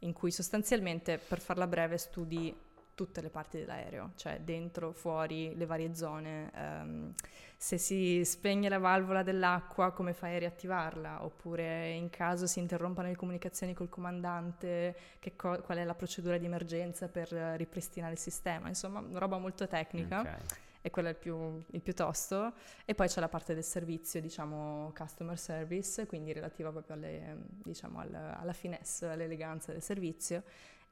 [0.00, 2.54] in cui sostanzialmente, per farla breve, studi
[2.94, 6.50] tutte le parti dell'aereo, cioè dentro, fuori, le varie zone.
[6.54, 7.14] ehm,
[7.62, 11.26] se si spegne la valvola dell'acqua, come fai a riattivarla?
[11.26, 16.38] Oppure in caso si interrompano le comunicazioni col comandante, che co- qual è la procedura
[16.38, 18.68] di emergenza per ripristinare il sistema?
[18.68, 20.36] Insomma, una roba molto tecnica Ok.
[20.80, 22.54] e quello è il più, il più tosto.
[22.86, 27.98] E poi c'è la parte del servizio, diciamo customer service, quindi relativa proprio alle, diciamo,
[28.00, 30.44] al- alla finesse, all'eleganza del servizio.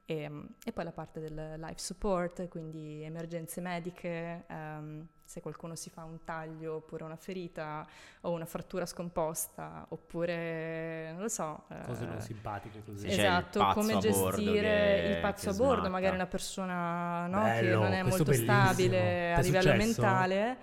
[0.05, 0.29] E,
[0.63, 6.03] e poi la parte del life support, quindi emergenze mediche, ehm, se qualcuno si fa
[6.05, 7.87] un taglio oppure una ferita
[8.21, 11.65] o una frattura scomposta oppure non lo so.
[11.85, 13.07] Cose eh, non simpatiche così.
[13.07, 15.89] Esatto, come gestire che- il pazzo che a bordo, smatta.
[15.89, 18.63] magari una persona no, che Bello, non è molto bellissimo.
[18.63, 20.01] stabile T'è a livello successo?
[20.01, 20.57] mentale.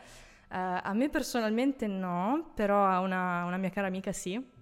[0.48, 4.54] Eh, a me personalmente no, però a una, una mia cara amica sì.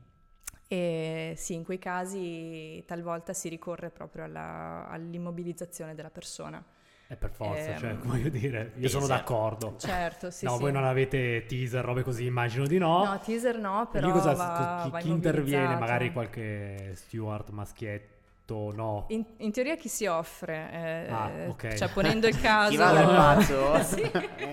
[0.67, 6.63] E sì, in quei casi talvolta si ricorre proprio alla- all'immobilizzazione della persona.
[7.15, 9.17] È per forza, Ehm, cioè, voglio dire, io sono teaser.
[9.25, 9.77] d'accordo.
[9.79, 10.59] Certo, sì, no, sì.
[10.61, 13.05] voi non avete teaser, robe così, immagino di no.
[13.05, 15.77] No, teaser no, E però lì cosa- va, chi, va chi interviene?
[15.77, 19.05] Magari qualche steward maschietto, no.
[19.11, 21.75] In, in teoria chi si offre, eh, Ah, eh, ok.
[21.75, 22.71] cioè ponendo il caso...
[22.71, 23.83] Chi va dal pazzo?
[23.95, 24.01] Sì.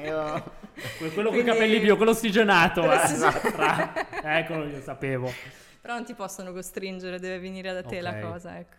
[0.05, 0.59] Io-
[0.99, 2.81] Que- Quello con i Quindi- capelli blu, quello ossigenato.
[2.81, 3.03] Quello eh.
[3.03, 3.99] ossigenato.
[4.23, 5.31] Eccolo, io sapevo.
[5.81, 8.01] Però non ti possono costringere, deve venire da te Ok.
[8.03, 8.75] la cosa, ecco.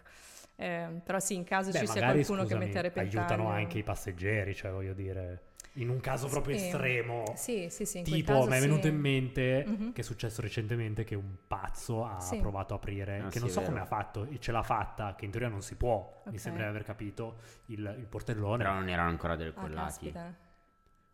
[0.56, 3.20] Eh, però sì, in caso Beh, ci sia qualcuno scusami, che mette a repentaglio...
[3.20, 5.42] aiutano anche i passeggeri, cioè voglio dire,
[5.74, 6.64] in un caso proprio Sì.
[6.64, 7.24] estremo.
[7.36, 8.60] Sì, sì, sì, Tipo, mi è sì.
[8.60, 9.92] venuto in mente Mhm.
[9.92, 12.36] che è successo recentemente che un pazzo ha Sì.
[12.36, 15.14] provato a aprire, Ah, che sì, non so come ha fatto, e ce l'ha fatta,
[15.16, 16.40] che in teoria non si può, mi Ok.
[16.40, 18.62] sembra di aver capito, il, il portellone.
[18.62, 20.12] Però non erano ancora delle Ah, collati.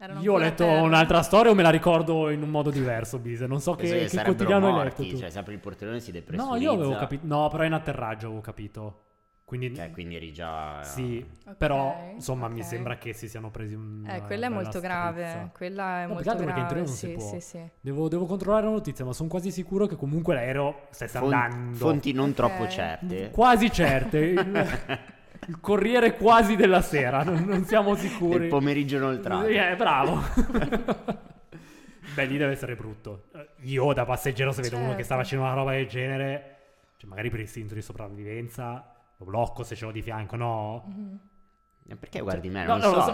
[0.00, 0.80] Erano Io ho letto terra.
[0.82, 3.98] un'altra storia o me la ricordo in un modo diverso, Bise, non so Penso che,
[4.08, 5.20] che che quotidiano hai morti, letto tu.
[5.20, 6.62] Cioè, se apri il portellone si no, depressurizza.
[6.62, 9.02] io avevo capito, no, però in atterraggio avevo capito.
[9.48, 10.82] Quindi, Ok, quindi eri già...
[10.82, 12.66] sì, Ok, però insomma mi ok.
[12.66, 14.06] sembra che si siano presi un...
[14.06, 16.92] Eh, quella è molto grave, quella è No, molto altro perché in grave, teoria non
[16.94, 17.28] si sì, può.
[17.30, 17.70] sì, sì.
[17.80, 21.76] Devo, devo controllare la notizia, ma sono quasi sicuro che comunque l'aereo stesse Fon- andando.
[21.78, 23.30] fonti non troppo certe.
[23.30, 24.18] Quasi certe.
[24.18, 24.66] Il,
[25.46, 28.42] il corriere quasi della sera, non, non siamo sicuri.
[28.44, 29.46] Il pomeriggio inoltrato.
[29.46, 30.20] Eh, bravo.
[32.14, 33.24] Beh, lì deve essere brutto.
[33.34, 35.04] Eh, Io da passeggero, se vedo uno che Certo.
[35.04, 36.56] sta facendo una roba del genere,
[36.98, 40.84] cioè magari per istinto di sopravvivenza, lo blocco se ce l'ho di fianco, no?
[40.88, 41.18] Mhm.
[41.90, 42.64] Eh, Perché guardi me?
[42.66, 43.06] No, Non no, lo so.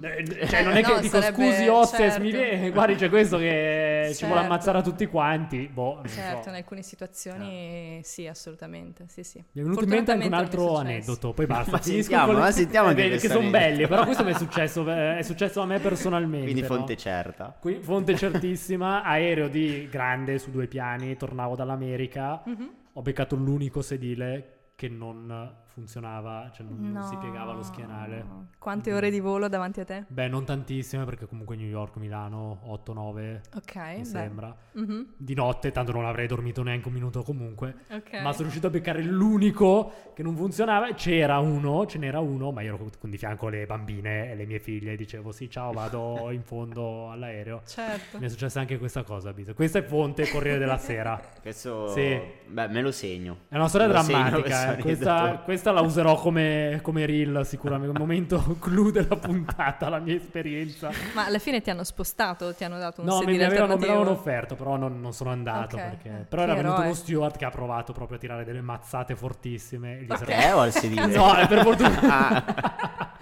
[0.00, 0.06] so.
[0.06, 2.22] Eh, Cioè, non è che No, dico sarebbe- scusi, mi certo.
[2.22, 4.52] viene, guardi, c'è questo che ci vuole Certo.
[4.52, 5.68] ammazzare a tutti quanti.
[5.68, 6.48] Boh, Certo, so.
[6.48, 9.36] in alcune situazioni sì, assolutamente, sì, sì.
[9.52, 11.70] Mi è venuto in mente anche un altro mi aneddoto, poi basta.
[11.76, 15.18] Ma sentiamo, ma sentiamo eh, anche che, sono belli, però questo mi è successo, eh,
[15.18, 16.44] è successo a me personalmente.
[16.50, 16.66] Quindi no?
[16.68, 17.54] fonte certa.
[17.60, 22.70] Qui, fonte certissima, aereo di grande su due piani, tornavo dall'America, Mhm.
[22.94, 27.20] ho beccato l'unico sedile che non funzionava, cioè non, non si No.
[27.20, 28.24] piegava lo schienale.
[28.58, 30.04] Quante ore di volo davanti a te?
[30.08, 34.04] Beh, non tantissime perché comunque New York, Milano, 8-9 Ok, mi beh.
[34.04, 34.54] sembra.
[34.72, 37.74] Mhm, Di notte, tanto non avrei dormito neanche un minuto comunque.
[37.90, 38.14] Ok.
[38.22, 40.92] Ma sono riuscito a beccare l'unico che non funzionava.
[40.94, 44.46] C'era uno, ce n'era uno, ma io ero con di fianco le bambine e le
[44.46, 44.96] mie figlie.
[44.96, 47.62] Dicevo sì, ciao, vado in fondo all'aereo.
[47.66, 48.18] Certo.
[48.18, 49.54] Mi è successa anche questa cosa, Bisa.
[49.54, 51.20] Questa è fonte Corriere della Sera.
[51.40, 51.88] Questo...
[51.88, 52.20] Sì.
[52.46, 53.38] Beh, me lo segno.
[53.48, 54.76] È una storia Me lo segno drammatica.
[54.76, 54.80] eh.
[54.82, 55.42] Questa, aneddoto.
[55.62, 57.90] Questa la userò come, come reel sicuramente.
[57.92, 60.90] Un momento clou della puntata, la mia esperienza.
[61.14, 64.10] Ma alla fine ti hanno spostato, ti hanno dato un No, sedile avevano, me l'avevano
[64.10, 65.76] offerto, però non, non sono andato.
[65.76, 66.08] Ok, perché...
[66.08, 66.86] eh, Però era che venuto eroe.
[66.90, 69.98] uno steward che ha provato proprio a tirare delle mazzate fortissime.
[69.98, 70.18] E gli Ok.
[70.18, 71.06] sarebbe- Te o al sedile?
[71.06, 72.00] No, è per fortuna.
[72.02, 72.44] Ah.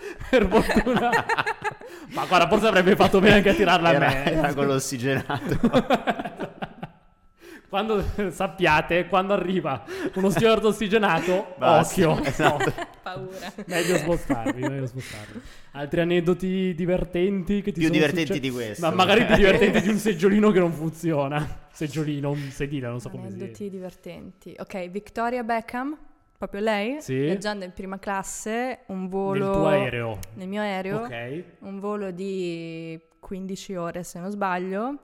[0.30, 1.10] per fortuna.
[2.12, 4.24] Ma guarda, forse avrebbe fatto bene anche a tirarla a era, me.
[4.32, 6.48] era con l'ossigenato.
[7.70, 9.82] Quando sappiate, quando arriva
[10.14, 12.08] uno steward ossigenato, Basta.
[12.10, 12.22] occhio.
[12.26, 12.72] Esatto.
[13.02, 13.52] Paura.
[13.66, 15.40] Meglio spostarvi, meglio spostarvi.
[15.72, 18.84] Altri aneddoti divertenti che ti Più sono divertenti succe- di questo.
[18.86, 21.68] Ma magari più divertenti di un seggiolino che non funziona.
[21.72, 24.54] Seggiolino, un sedile, non so come si Aneddoti divertenti.
[24.58, 25.96] Ok, Victoria Beckham,
[26.36, 27.14] proprio lei, Sì.
[27.20, 29.44] viaggiando in prima classe, un volo...
[29.46, 30.18] Nel tuo aereo.
[30.34, 31.44] Nel mio aereo, Ok.
[31.60, 35.02] un volo di 15 ore se non sbaglio,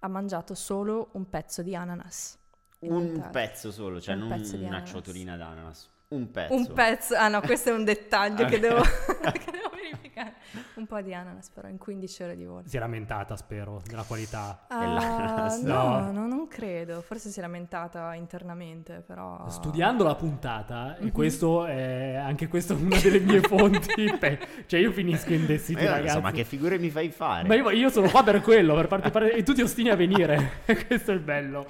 [0.00, 2.36] ha mangiato solo un pezzo di ananas.
[2.80, 4.88] Un pezzo solo, cioè Un non una ananas.
[4.88, 5.88] ciotolina d'ananas.
[6.08, 6.54] Un pezzo.
[6.54, 8.80] Un pezzo, ah no, questo è un dettaglio che devo,
[9.32, 10.34] che devo verificare.
[10.74, 12.62] Un po' di ananas però in 15 ore di volo.
[12.66, 14.64] Si è lamentata, spero, della qualità.
[14.68, 16.00] Ah, No.
[16.00, 17.00] no, no, non credo.
[17.00, 19.48] Forse si è lamentata internamente, però...
[19.48, 21.10] Studiando la puntata, e Mhm.
[21.12, 24.12] questo è anche questa è una delle mie fonti.
[24.18, 26.08] pe- cioè, io finisco in non ragazzi.
[26.14, 27.46] so, ma che figure mi fai fare?
[27.46, 29.34] Ma io, io sono qua per quello, per farti parlare.
[29.34, 30.62] E tu ti ostini a venire.
[30.86, 31.66] Questo è il bello.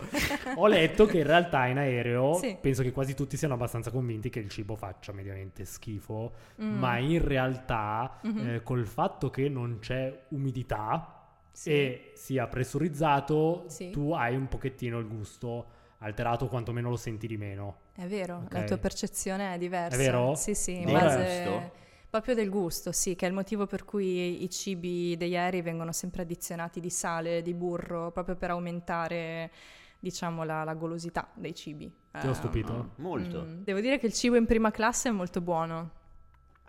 [0.57, 2.57] Ho letto che in realtà in aereo Sì.
[2.61, 6.33] penso che quasi tutti siano abbastanza convinti che il cibo faccia mediamente schifo.
[6.63, 6.79] Mm.
[6.79, 8.49] Ma in realtà, Mhm.
[8.49, 11.15] eh, col fatto che non c'è umidità
[11.53, 11.71] Sì.
[11.71, 13.91] e sia pressurizzato, Sì.
[13.91, 15.67] tu hai un pochettino il gusto
[15.99, 17.79] alterato, quantomeno lo senti di meno.
[17.95, 18.53] È vero, Ok.
[18.53, 19.97] la tua percezione è diversa.
[19.97, 20.35] È vero?
[20.37, 21.43] Sì, sì, in Del base...
[21.45, 21.73] gusto?
[22.11, 25.93] Proprio del gusto, sì, che è il motivo per cui i cibi degli aerei vengono
[25.93, 29.51] sempre addizionati di sale, di burro, proprio per aumentare,
[29.99, 31.93] diciamo, la, la golosità dei cibi.
[32.19, 32.73] Ti ho Eh, stupito?
[32.73, 33.43] Ah, molto.
[33.43, 33.63] mm.
[33.65, 35.91] Devo dire che il cibo in prima classe è molto buono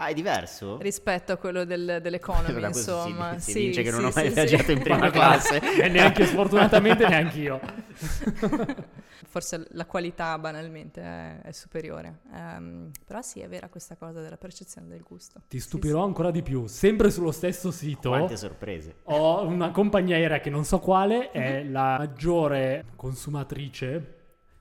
[0.02, 0.78] Ah, è diverso?
[0.82, 3.38] rispetto a quello del- dell'economy, Da questo si- insomma.
[3.40, 4.72] si Sì, dice che non sì, ho mai sì, viaggiato sì.
[4.72, 5.60] in prima classe.
[5.82, 7.60] E neanche sfortunatamente neanche io.
[9.28, 12.20] Forse la qualità banalmente è, è superiore.
[12.34, 15.42] Ehm, però sì, è vera questa cosa della percezione del gusto.
[15.48, 16.66] Ti Sì, stupirò ancora di più.
[16.68, 18.10] Sempre sullo stesso sito.
[18.10, 18.96] Quante sorprese.
[19.04, 21.72] Ho una compagnia aerea che non so quale è Mhm.
[21.72, 24.16] la maggiore consumatrice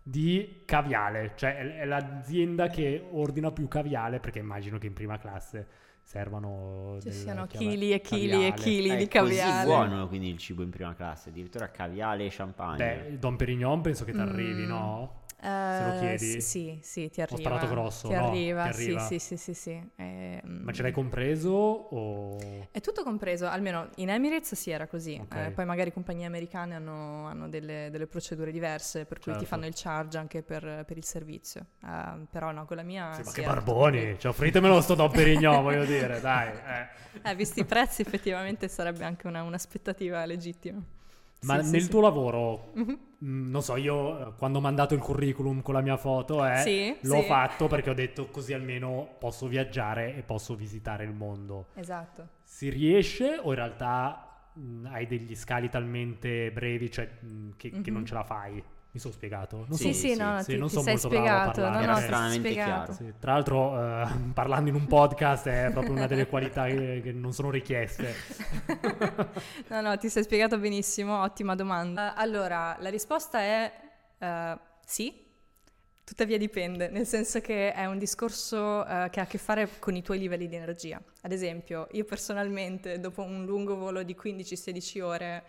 [0.08, 5.18] di caviale, cioè è, è l'azienda che ordina più caviale perché immagino che in prima
[5.18, 5.66] classe
[6.02, 8.54] servano Ci siano chili e chili e caviale.
[8.54, 9.64] chili È di così caviale.
[9.66, 12.76] buono quindi il cibo in prima classe, addirittura caviale e champagne.
[13.10, 14.68] Beh, Don Perignon penso che ti arrivi, Mm.
[14.68, 15.22] no?
[15.40, 16.40] Eh, lo chiedi?
[16.40, 17.38] Sì, sì, ti Ho arriva.
[17.38, 18.24] sparato grosso, Ti no?
[18.24, 19.00] arriva, Ti arriva.
[19.00, 19.90] sì, sì, sì, sì, sì.
[19.96, 22.66] Ehm, Ma ce l'hai compreso o...
[22.70, 25.14] È tutto compreso, almeno in Emirates sì era così.
[25.32, 29.46] Eh, poi magari compagnie americane hanno, hanno delle, delle procedure diverse per cui ti Certo.
[29.46, 33.12] fanno il charge anche per, per il servizio, Eh, però no, con la mia...
[33.14, 36.48] Sì, ma che barboni, cioè offritemelo sto Don Perignon, voglio dire, dai.
[36.50, 36.88] eh.
[37.22, 40.80] Eh, visti i prezzi effettivamente sarebbe anche una- un'aspettativa legittima.
[41.40, 42.98] Ma nel tuo lavoro, Mhm.
[43.20, 46.96] Non so, io eh, quando ho mandato il curriculum con la mia foto, eh, Sì,
[47.02, 47.26] l'ho sì.
[47.26, 51.68] fatto perché ho detto così almeno posso viaggiare e posso visitare il mondo.
[51.74, 52.28] Esatto.
[52.44, 57.90] Si riesce o in realtà mm, hai degli scali talmente brevi cioè, mm, che, che
[57.90, 57.92] Mhm.
[57.96, 58.62] non ce la fai?
[58.90, 59.64] Mi sono spiegato?
[59.68, 61.28] Non Sì, so- sì, no, no, sì, ti, non ti sono sei molto bravo a
[61.28, 61.60] spiegato.
[61.60, 61.86] parlare.
[61.86, 62.92] No, no, ti sei stranamente spiegato.
[62.92, 62.92] chiaro.
[62.94, 67.12] Sì, Tra l'altro, eh, parlando in un podcast è proprio una delle qualità che, che
[67.12, 68.14] non sono richieste.
[69.68, 72.14] No, no, ti sei spiegato benissimo, ottima domanda.
[72.16, 73.72] Eh, allora, la risposta è
[74.18, 75.26] eh, sì,
[76.04, 79.94] tuttavia dipende, nel senso che è un discorso eh, che ha a che fare con
[79.94, 81.00] i tuoi livelli di energia.
[81.22, 85.44] Ad esempio, io personalmente, dopo un lungo volo di 15-16 ore,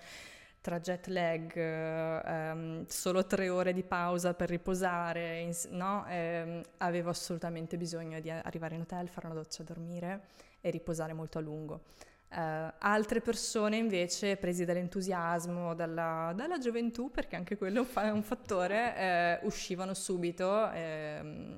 [0.62, 6.06] tra jet lag, eh, ehm, solo tre ore di pausa per riposare, ins- no?
[6.08, 10.22] Ehm, avevo assolutamente bisogno di arrivare in hotel, fare una doccia, dormire
[10.62, 11.84] e riposare molto a lungo.
[12.32, 12.38] Eh,
[12.80, 19.40] altre persone invece, presi dall'entusiasmo, dalla, dalla gioventù, perché anche quello è un fattore, eh,
[19.44, 20.70] uscivano subito.
[20.72, 21.58] ehm,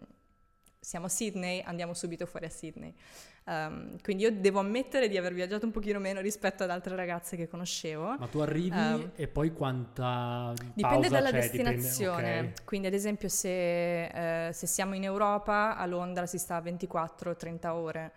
[0.84, 2.92] siamo a Sydney, andiamo subito fuori a Sydney.
[3.46, 7.38] Ehm, quindi io devo ammettere di aver viaggiato un pochino meno rispetto ad altre ragazze
[7.38, 8.16] che conoscevo.
[8.18, 11.50] Ma tu arrivi Ehm, e poi quanta Dipende dalla c'è?
[11.50, 12.40] Dipende- destinazione.
[12.40, 12.64] ok.
[12.66, 17.76] Quindi, ad esempio, se, eh, se siamo in Europa, a Londra si sta a 24-30
[17.76, 18.12] ore.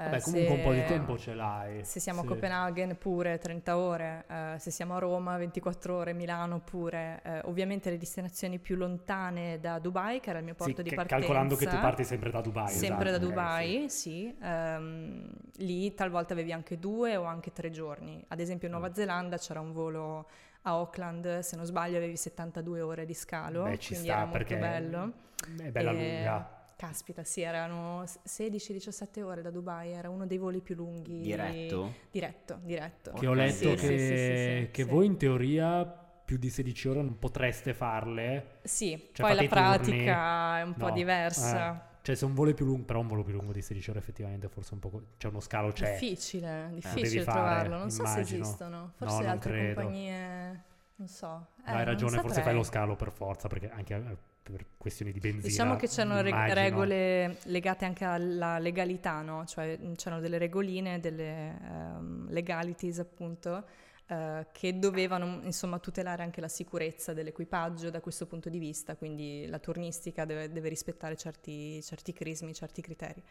[0.00, 1.84] Eh, Vabbè, comunque un po' di se- tempo ce l'hai.
[1.84, 2.26] Se siamo Sì.
[2.26, 7.20] a Copenaghen pure 30 ore, eh, se siamo a Roma 24 ore, Milano pure.
[7.22, 10.88] Eh, ovviamente le destinazioni più lontane da Dubai, che era il mio Sì, porto di
[10.88, 11.18] che- partenza.
[11.26, 12.68] calcolando che tu parti sempre da Dubai.
[12.70, 14.34] Sempre esatto, da Dubai, sì.
[14.40, 18.24] Ehm, lì talvolta avevi anche due o anche tre giorni.
[18.28, 18.78] Ad esempio in Mm.
[18.78, 20.28] Nuova Zelanda c'era un volo
[20.62, 24.24] a Auckland, se non sbaglio avevi 72 ore di scalo, Beh, ci quindi sta era
[24.26, 25.12] molto perché bello.
[25.58, 26.54] È bella E- lunga.
[26.80, 31.20] Caspita, sì, erano 16-17 ore da Dubai, era uno dei voli più lunghi.
[31.20, 31.92] Diretto?
[32.10, 33.12] Diretto, diretto.
[33.12, 34.88] Che ho letto Sì, che, sì, sì, sì, sì, che sì.
[34.88, 38.60] voi in teoria più di 16 ore non potreste farle.
[38.62, 39.62] Sì, Cioè, poi la i turni?
[39.62, 41.74] pratica è un po' No, diversa.
[41.84, 41.88] eh.
[42.02, 43.98] Cioè, se un volo è più lungo, però un volo più lungo di 16 ore
[43.98, 45.02] effettivamente forse un po'...
[45.18, 45.98] C'è uno scalo, c'è.
[45.98, 47.76] Difficile, devi difficile fare, trovarlo.
[47.76, 48.42] Non so se immagino.
[48.42, 48.92] esistono.
[48.96, 49.74] Forse non altre credo.
[49.82, 50.62] compagnie,
[50.96, 51.46] non so.
[51.66, 54.16] Eh, Hai ragione, forse fai lo scalo per forza, perché anche eh,
[54.50, 55.46] per questioni di benzina.
[55.46, 56.54] Diciamo che c'erano reg- immagino.
[56.54, 59.44] regole legate anche alla legalità, no?
[59.46, 63.64] Cioè c'erano delle regoline, delle ehm, legalities appunto,
[64.06, 69.46] eh, che dovevano insomma tutelare anche la sicurezza dell'equipaggio da questo punto di vista, quindi
[69.46, 73.22] la turnistica deve, deve rispettare certi, certi crismi, certi criteri.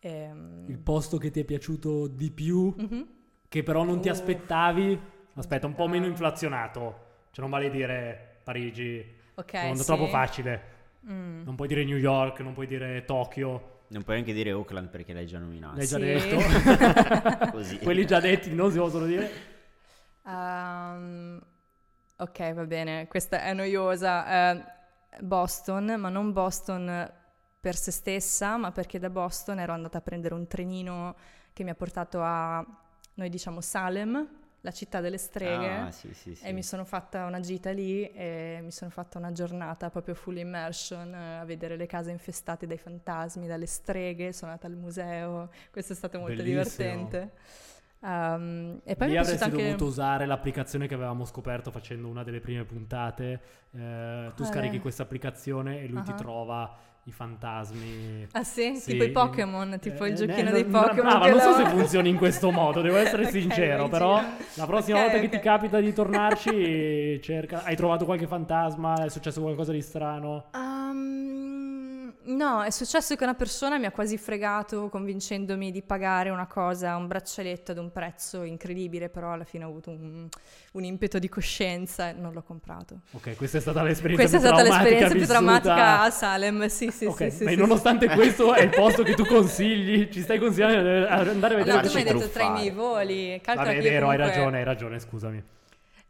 [0.00, 3.06] Ehm, Il posto che ti è piaciuto di più, mhm.
[3.48, 4.18] che però non ti Uff.
[4.18, 5.00] aspettavi.
[5.34, 6.10] Aspetta, un po' meno aspettavo.
[6.10, 7.04] inflazionato.
[7.30, 9.24] Cioè, non vale dire Parigi.
[9.36, 9.84] Ok, è sì.
[9.84, 10.74] troppo facile.
[11.08, 11.44] Mm.
[11.44, 13.74] Non puoi dire New York, non puoi dire Tokyo.
[13.88, 15.76] Non puoi neanche dire Oakland perché l'hai già nominato.
[15.76, 17.50] L'hai già Sì.
[17.52, 17.78] Così.
[17.78, 19.30] Quelli già detti non si possono dire.
[20.26, 21.40] Ehm,
[22.16, 24.50] ok, va bene, questa è noiosa.
[24.50, 24.64] Eh,
[25.20, 27.12] Boston, ma non Boston
[27.60, 31.16] per se stessa, ma perché da Boston ero andata a prendere un trenino
[31.52, 32.64] che mi ha portato a,
[33.14, 34.28] noi diciamo Salem,
[34.66, 35.68] la città delle streghe.
[35.76, 36.44] Ah, sì, sì, sì.
[36.44, 40.36] E mi sono fatta una gita lì e mi sono fatta una giornata proprio full
[40.36, 44.32] immersion eh, a vedere le case infestate dai fantasmi, dalle streghe.
[44.32, 46.62] Sono andata al museo, questo è stato molto Bellissimo.
[46.62, 47.32] divertente.
[47.98, 49.64] Um, e poi Lì avresti anche.
[49.64, 53.40] dovuto usare l'applicazione che avevamo scoperto facendo una delle prime puntate.
[53.72, 56.14] Eh, tu scarichi questa applicazione e lui ti Ah.
[56.14, 56.76] trova
[57.08, 58.26] i fantasmi.
[58.32, 58.74] Ah sì?
[58.74, 58.90] Sì.
[58.92, 60.94] Tipo i Pokémon, tipo Eh, il giochino no- dei Pokémon.
[61.04, 64.20] brava, che non so se funzioni in questo modo, devo essere Ok, sincero, però
[64.54, 65.30] la prossima Ok, volta che ok.
[65.32, 67.62] ti capita di tornarci, cerca...
[67.62, 69.04] Hai trovato qualche fantasma?
[69.04, 70.46] È successo qualcosa di strano?
[70.54, 71.45] Um,
[72.26, 76.96] no, è successo che una persona mi ha quasi fregato convincendomi di pagare una cosa,
[76.96, 80.28] un braccialetto ad un prezzo incredibile, però alla fine ho avuto un,
[80.72, 83.00] un impeto di coscienza e non l'ho comprato.
[83.12, 85.72] Ok, questa è stata l'esperienza Questa è più stata traumatica l'esperienza più vissuta.
[85.72, 87.30] drammatica a Salem, sì, sì, ok, sì.
[87.30, 90.88] sì, ma sì, nonostante questo è il posto che tu consigli, ci stai consigliando di
[91.30, 91.64] andare a sì.
[91.64, 93.40] vedere No, tu mi hai detto tra i miei voli.
[93.42, 95.42] Calcola Vabbè, è vero, hai comunque- ragione, hai ragione, scusami.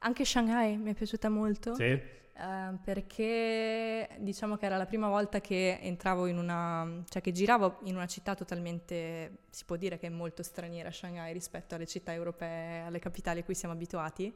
[0.01, 1.75] Anche Shanghai mi è piaciuta molto.
[1.75, 2.01] Sì?
[2.39, 7.79] Eh, perché diciamo che era la prima volta che entravo in una, cioè che giravo
[7.85, 12.13] in una città totalmente, si può dire che è molto straniera Shanghai rispetto alle città
[12.13, 14.35] europee, alle capitali a cui siamo abituati.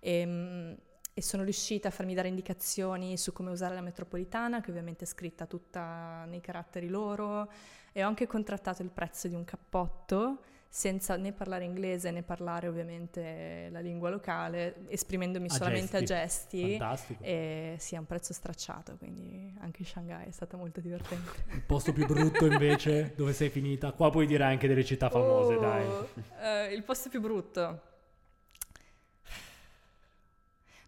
[0.00, 0.72] E, mm,
[1.14, 5.06] e sono riuscita a farmi dare indicazioni su come usare la metropolitana, che ovviamente è
[5.06, 7.50] scritta tutta nei caratteri loro
[7.92, 12.66] e ho anche contrattato il prezzo di un cappotto senza né parlare inglese né parlare
[12.66, 16.78] ovviamente la lingua locale, esprimendomi A solamente gesti.
[16.80, 17.16] a gesti.
[17.20, 21.44] E sì, è un prezzo stracciato, quindi anche Shanghai è stata molto divertente.
[21.52, 23.92] Il posto più brutto invece, dove sei finita?
[23.92, 25.86] Qua puoi dire anche delle città famose, Oh, dai.
[26.40, 27.82] eh, il posto più brutto.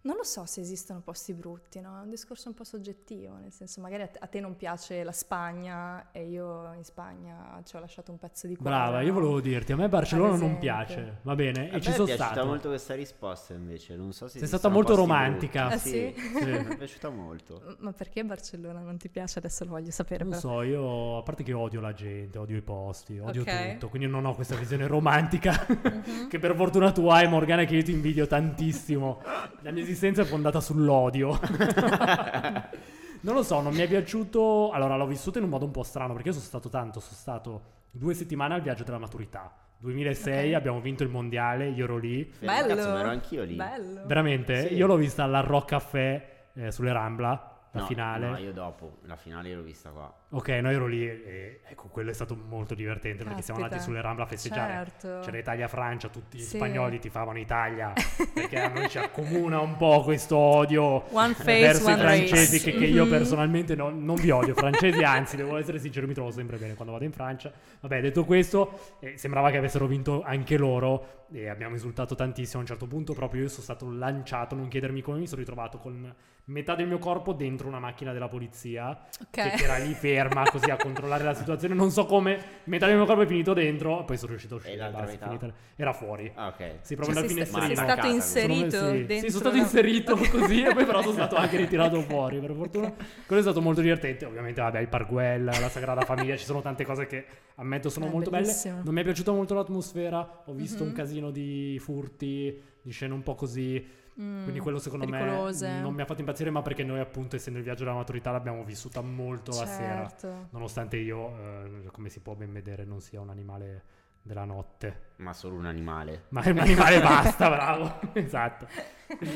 [0.05, 1.99] Non lo so se esistono posti brutti, no?
[1.99, 5.03] È un discorso un po' soggettivo, nel senso magari a te, a te non piace
[5.03, 8.71] la Spagna e io in Spagna ci ho lasciato un pezzo di cuore.
[8.71, 11.71] Brava, io volevo dirti, a me Barcellona non piace, va bene?
[11.71, 12.47] A e ci sono è piaciuta stato.
[12.47, 15.67] molto questa risposta invece, non so se Sei stata molto posti romantica.
[15.69, 16.13] Ah, sì?
[16.15, 17.63] sì, mi è piaciuta molto.
[17.81, 19.39] Ma perché Barcellona non ti piace?
[19.39, 20.25] Adesso lo voglio sapere.
[20.25, 20.53] Non però.
[20.53, 23.73] so, io a parte che odio la gente, odio i posti, odio Ok.
[23.73, 26.29] tutto, quindi non ho questa visione romantica Mhm.
[26.29, 29.23] che per fortuna tu hai, Morgana, che io ti invidio tantissimo.
[29.63, 31.39] La mia esistenza è fondata sull'odio.
[33.23, 34.71] non lo so, non mi è piaciuto.
[34.71, 37.17] Allora, l'ho vissuto in un modo un po' strano perché io sono stato tanto, sono
[37.17, 39.53] stato due settimane al viaggio della maturità.
[39.79, 40.55] 2006 Ok.
[40.57, 42.31] abbiamo vinto il mondiale, io ero lì.
[42.39, 42.75] Bello.
[42.75, 43.55] Cazzo, ma ero anch'io lì.
[43.55, 44.07] Bello.
[44.07, 44.75] Veramente, Sì.
[44.75, 48.29] io l'ho vista alla Rock Café eh, sulle Rambla, la No, finale.
[48.29, 50.13] No, io dopo, la finale l'ho vista qua.
[50.31, 53.65] Ok, noi ero lì e ecco, quello è stato molto divertente perché siamo Caspita.
[53.65, 54.73] andati sulle Rambla a festeggiare.
[54.73, 55.21] Certo.
[55.25, 56.57] C'era Italia-Francia, tutti gli Sì.
[56.57, 57.93] spagnoli tifavano Italia
[58.33, 62.57] perché a noi ci accomuna un po' questo odio One face, verso i one francesi
[62.59, 62.71] race.
[62.71, 63.11] che, che io Mhm.
[63.11, 64.55] personalmente non, non vi odio.
[64.55, 67.53] Francesi, anzi, devo essere sincero, mi trovo sempre bene quando vado in Francia.
[67.81, 72.59] Vabbè, detto questo, eh, sembrava che avessero vinto anche loro e abbiamo insultato tantissimo.
[72.59, 75.79] A un certo punto proprio io sono stato lanciato, non chiedermi come mi sono ritrovato
[75.79, 76.15] con
[76.47, 79.27] metà del mio corpo dentro una macchina della polizia Ok.
[79.31, 81.75] che, che era lì ferma così a controllare la situazione.
[81.75, 84.57] Non so come metà del mio corpo è finito dentro, e poi sono riuscito a
[84.59, 84.77] uscire.
[84.77, 85.27] l'altra basta, metà?
[85.27, 86.31] finita- Era fuori.
[86.35, 86.75] Ah, ok.
[86.83, 87.67] Sì, proprio Cioè, dal sei, sta- finestrino.
[87.67, 88.17] sei stato quindi.
[88.17, 91.35] inserito Sono- sì, dentro sì, sono stato la- inserito così e poi però sono stato
[91.37, 92.93] anche ritirato fuori per fortuna
[93.27, 96.85] quello è stato molto divertente ovviamente vabbè il Parguel la Sagrada Famiglia ci sono tante
[96.85, 97.25] cose che
[97.57, 98.75] ammetto sono È molto bellissimo.
[98.75, 100.95] belle non mi è piaciuta molto l'atmosfera ho visto un Mhm.
[100.95, 103.85] casino di furti di scene un po' così
[104.21, 105.67] Mm, quindi quello secondo pericolose.
[105.69, 108.31] me non mi ha fatto impazzire ma perché noi appunto essendo il viaggio della maturità
[108.31, 110.47] l'abbiamo vissuta molto la sera Certo.
[110.51, 113.85] nonostante io eh, come si può ben vedere non sia un animale
[114.23, 116.27] della notte Ma solo un animale.
[116.31, 117.99] ma è un animale basta, bravo.
[118.15, 118.67] esatto.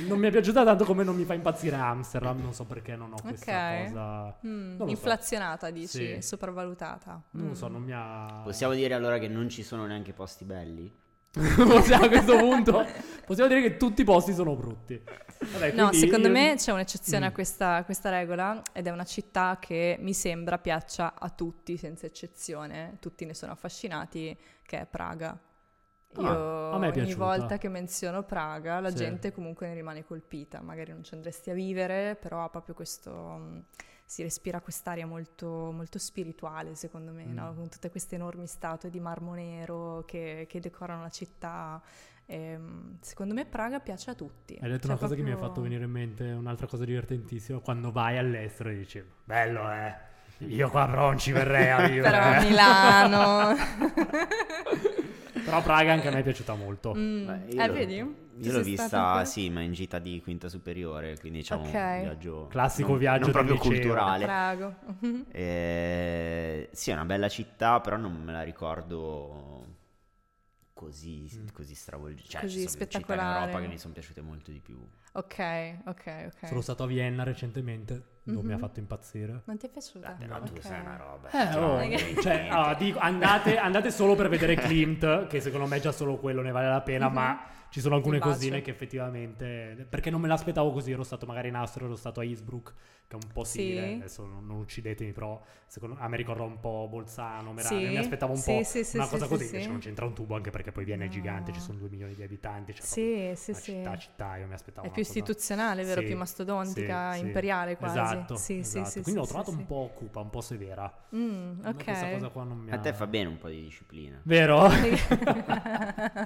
[0.07, 3.13] Non mi è piaciuta tanto come non mi fa impazzire Amsterdam, non so perché non
[3.13, 3.85] ho questa Ok.
[3.85, 4.39] cosa.
[4.47, 4.91] Mm, lo so.
[4.91, 6.23] inflazionata, dici, Sì.
[6.23, 7.23] sopravvalutata.
[7.33, 7.55] Non lo Mm.
[7.55, 10.91] so, non mi ha Possiamo dire allora che non ci sono neanche posti belli?
[11.67, 12.85] Possiamo a questo punto
[13.27, 15.01] possiamo dire che tutti i posti sono brutti.
[15.53, 17.29] Vabbè, No, secondo io- me c'è un'eccezione Mm.
[17.29, 22.07] a questa, questa regola ed è una città che mi sembra piaccia a tutti senza
[22.07, 25.39] eccezione, tutti ne sono affascinati, che è Praga.
[26.17, 27.25] Io Ah, a me è ogni piaciuta.
[27.25, 28.97] volta che menziono Praga la Sì.
[28.97, 33.11] gente comunque ne rimane colpita, magari non ci andresti a vivere, però ha proprio questo
[33.13, 33.59] mm,
[34.09, 37.53] si respira quest'aria molto, molto spirituale, secondo me, no?
[37.53, 37.57] Mm.
[37.57, 41.79] con tutte queste enormi statue di marmo nero che, che decorano la città.
[42.25, 44.55] Ehm, secondo me Praga piace a tutti.
[44.59, 46.87] Hai detto Cioè, una cosa che mi ha proprio- fatto venire in mente un'altra cosa
[46.87, 47.59] divertentissima.
[47.59, 49.95] Quando vai all'estero e dici, bello eh,
[50.39, 52.11] io qua però non ci verrei a vivere.
[52.11, 53.55] Però a eh." Milano...
[55.45, 56.95] Però Praga anche a me è piaciuta molto.
[56.95, 58.28] Mm, Beh, eh, vedi?
[58.41, 61.75] Io l'ho vista, sì, ma in gita di quinta superiore, quindi diciamo Ok.
[61.75, 62.47] un viaggio...
[62.49, 63.71] Classico non- viaggio non proprio liceo.
[63.71, 64.25] culturale.
[64.25, 64.75] Prago.
[65.31, 69.67] Eh, sì, è una bella città, però non me la ricordo
[70.73, 71.47] così, Mm.
[71.53, 72.29] così stravolgente.
[72.31, 73.21] Cioè, Così ci sono città in.
[73.21, 74.79] Europa che mi sono piaciute molto di più.
[75.13, 76.47] ok, ok, ok.
[76.47, 78.61] Sono stato a Vienna recentemente, dove mi ha Mhm.
[78.61, 79.43] fatto impazzire.
[79.47, 80.13] Non ti è piaciuta?
[80.13, 80.63] Però tu Ok.
[80.63, 81.29] sei una roba.
[81.31, 85.67] Eh, cioè, oh, non cioè, ah, dico, andate, andate solo per vedere Klimt, che secondo
[85.67, 87.15] me già solo quello ne vale la pena, Mhm.
[87.15, 89.87] ma ci sono alcune cosine che effettivamente...
[89.89, 92.73] Perché non me l'aspettavo così, ero stato magari in Austria, ero stato a Innsbruck,
[93.07, 93.61] che è un po' Sì.
[93.61, 97.87] simile, adesso non, non uccidetemi, però secondo a me ricorda un po' Bolzano, Merano, Sì,
[97.89, 99.51] mi aspettavo un sì, po' sì, sì, una sì, cosa sì, così, sì.
[99.53, 101.13] invece non c'entra un tubo, anche perché poi Vienna è No.
[101.13, 103.73] gigante, ci sono due milioni di abitanti, cioè Sì, sì, una sì.
[103.73, 106.01] città, città, io mi aspettavo È più cosa- istituzionale, vero?
[106.01, 107.25] Sì, più mastodontica, sì, sì.
[107.27, 107.99] imperiale quasi.
[107.99, 108.85] Esatto, Sì, sì, esatto.
[108.91, 109.57] sì, Quindi sì, l'ho sì, trovato sì.
[109.57, 110.93] un po' cupa, un po' severa.
[111.15, 114.21] Mm, Questa cosa qua non mi A te fa bene un po' di disciplina.
[114.25, 114.69] Vero?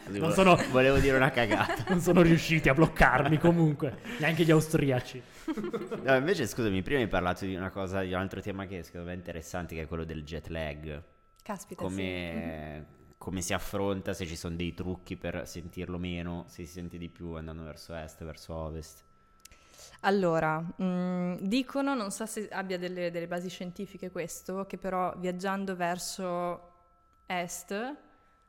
[0.09, 1.85] Non sono- Volevo dire una cagata.
[1.89, 5.23] non sono riusciti a bloccarmi comunque, neanche gli austriaci.
[6.03, 9.07] No, invece, scusami, prima hai parlato di una cosa, di un altro tema che secondo
[9.09, 11.03] me è interessante, che è quello del jet lag.
[11.43, 12.87] Caspita, Come,
[13.19, 17.09] come si affronta, se ci sono dei trucchi per sentirlo meno, se si sente di
[17.09, 19.05] più andando verso est, verso ovest.
[19.77, 19.91] sì.
[20.01, 25.77] Allora, mm, dicono, non so se abbia delle, delle basi scientifiche questo, che però viaggiando
[25.77, 26.71] verso
[27.27, 27.97] est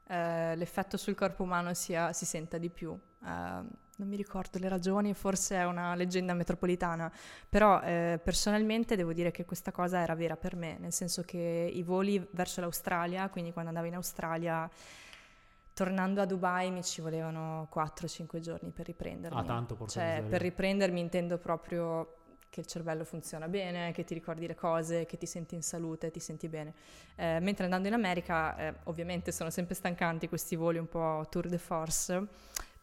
[0.07, 2.91] eh, l'effetto sul corpo umano sia- si senta di più.
[3.25, 3.27] Eh,
[3.95, 7.11] non mi ricordo le ragioni, forse è una leggenda metropolitana,
[7.47, 11.69] però eh, personalmente devo dire che questa cosa era vera per me, nel senso che
[11.71, 14.67] i voli verso l'Australia, quindi quando andavo in Australia,
[15.73, 19.39] tornando a Dubai mi ci volevano 4-5 giorni per riprendermi.
[19.39, 20.29] Ah, tanto, porca Cioè, miseria.
[20.29, 22.17] per riprendermi intendo proprio
[22.53, 26.11] che il cervello funziona bene, che ti ricordi le cose, che ti senti in salute,
[26.11, 26.75] ti senti bene.
[27.15, 31.49] Eh, mentre andando in America, eh, ovviamente sono sempre stancanti questi voli un po' tour
[31.49, 32.27] de force,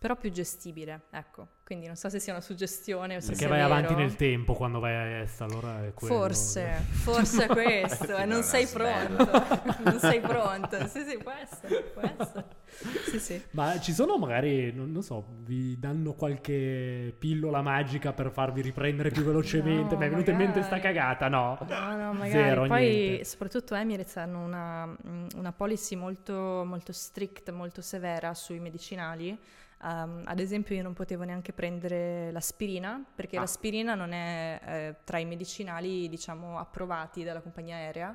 [0.00, 1.46] però più gestibile, ecco.
[1.62, 3.98] Quindi non so se sia una suggestione o se Perché vai avanti vero.
[4.00, 6.14] nel tempo quando vai a est, allora è quello.
[6.14, 9.30] Forse, forse è questo, e No, non no, sei pronto,
[9.84, 10.86] non sei pronto.
[10.88, 12.44] Sì, sì, può essere, può essere.
[13.10, 13.42] Sì, sì.
[13.50, 19.10] Ma ci sono magari, non, non so, vi danno qualche pillola magica per farvi riprendere
[19.10, 19.94] più velocemente?
[19.96, 21.58] No, Mi è venuta in mente sta cagata, no?
[21.68, 22.30] No, no, magari.
[22.30, 23.24] Zero, Poi, niente.
[23.26, 24.96] soprattutto Emirates hanno una,
[25.36, 29.38] una policy molto, molto strict, molto severa sui medicinali.
[29.82, 33.40] Um, ad esempio, io non potevo neanche prendere l'aspirina perché Ah.
[33.40, 38.14] l'aspirina non è eh, tra i medicinali, diciamo, approvati dalla compagnia aerea.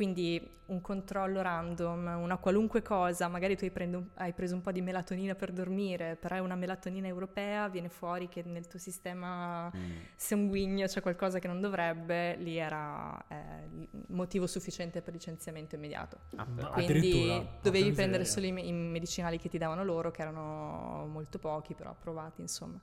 [0.00, 4.72] Quindi un controllo random, una qualunque cosa, magari tu hai, prendo hai preso un po'
[4.72, 9.70] di melatonina per dormire, però è una melatonina europea, viene fuori che nel tuo sistema
[9.76, 9.96] Mm.
[10.16, 16.20] sanguigno c'è qualcosa che non dovrebbe, lì era eh, motivo sufficiente per licenziamento immediato.
[16.36, 21.38] Ah, Quindi dovevi prendere solo i, i medicinali che ti davano loro, che erano molto
[21.38, 22.80] pochi, però approvati, insomma.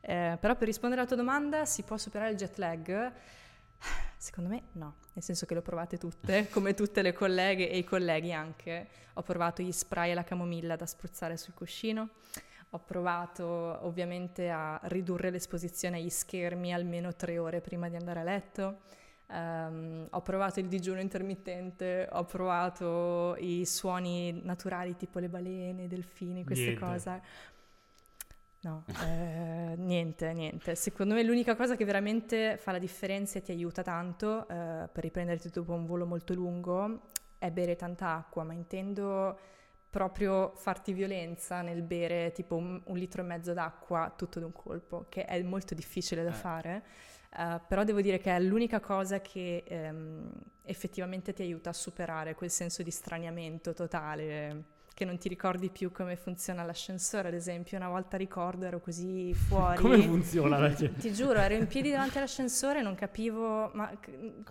[0.00, 3.12] Eh, però per rispondere alla tua domanda, si può superare il jet lag?
[4.16, 7.78] Secondo me no, nel senso che le ho provate tutte, come tutte le colleghe e
[7.78, 8.88] i colleghi anche.
[9.14, 12.08] Ho provato gli spray alla camomilla da spruzzare sul cuscino,
[12.70, 13.44] ho provato
[13.82, 18.78] ovviamente a ridurre l'esposizione agli schermi almeno tre ore prima di andare a letto.
[19.28, 25.88] Ehm, ho provato il digiuno intermittente, ho provato i suoni naturali tipo le balene, i
[25.88, 26.84] delfini, queste Niente.
[26.84, 27.22] cose.
[28.64, 30.74] No, eh, niente, niente.
[30.74, 35.02] Secondo me l'unica cosa che veramente fa la differenza e ti aiuta tanto eh, per
[35.02, 39.38] riprenderti dopo un volo molto lungo è bere tanta acqua, ma intendo
[39.90, 45.06] proprio farti violenza nel bere tipo un, un litro e mezzo d'acqua tutto d'un colpo,
[45.10, 46.32] che è molto difficile da Eh.
[46.32, 46.82] fare.
[47.36, 50.30] Eh, però devo dire che è l'unica cosa che ehm,
[50.62, 54.64] effettivamente ti aiuta a superare quel senso di straniamento totale,
[54.94, 57.76] che non ti ricordi più come funziona l'ascensore, ad esempio.
[57.76, 59.80] Una volta ricordo ero così fuori.
[59.80, 61.00] Come funziona la gente?
[61.00, 63.90] Ti giuro, ero in piedi davanti all'ascensore e non capivo ma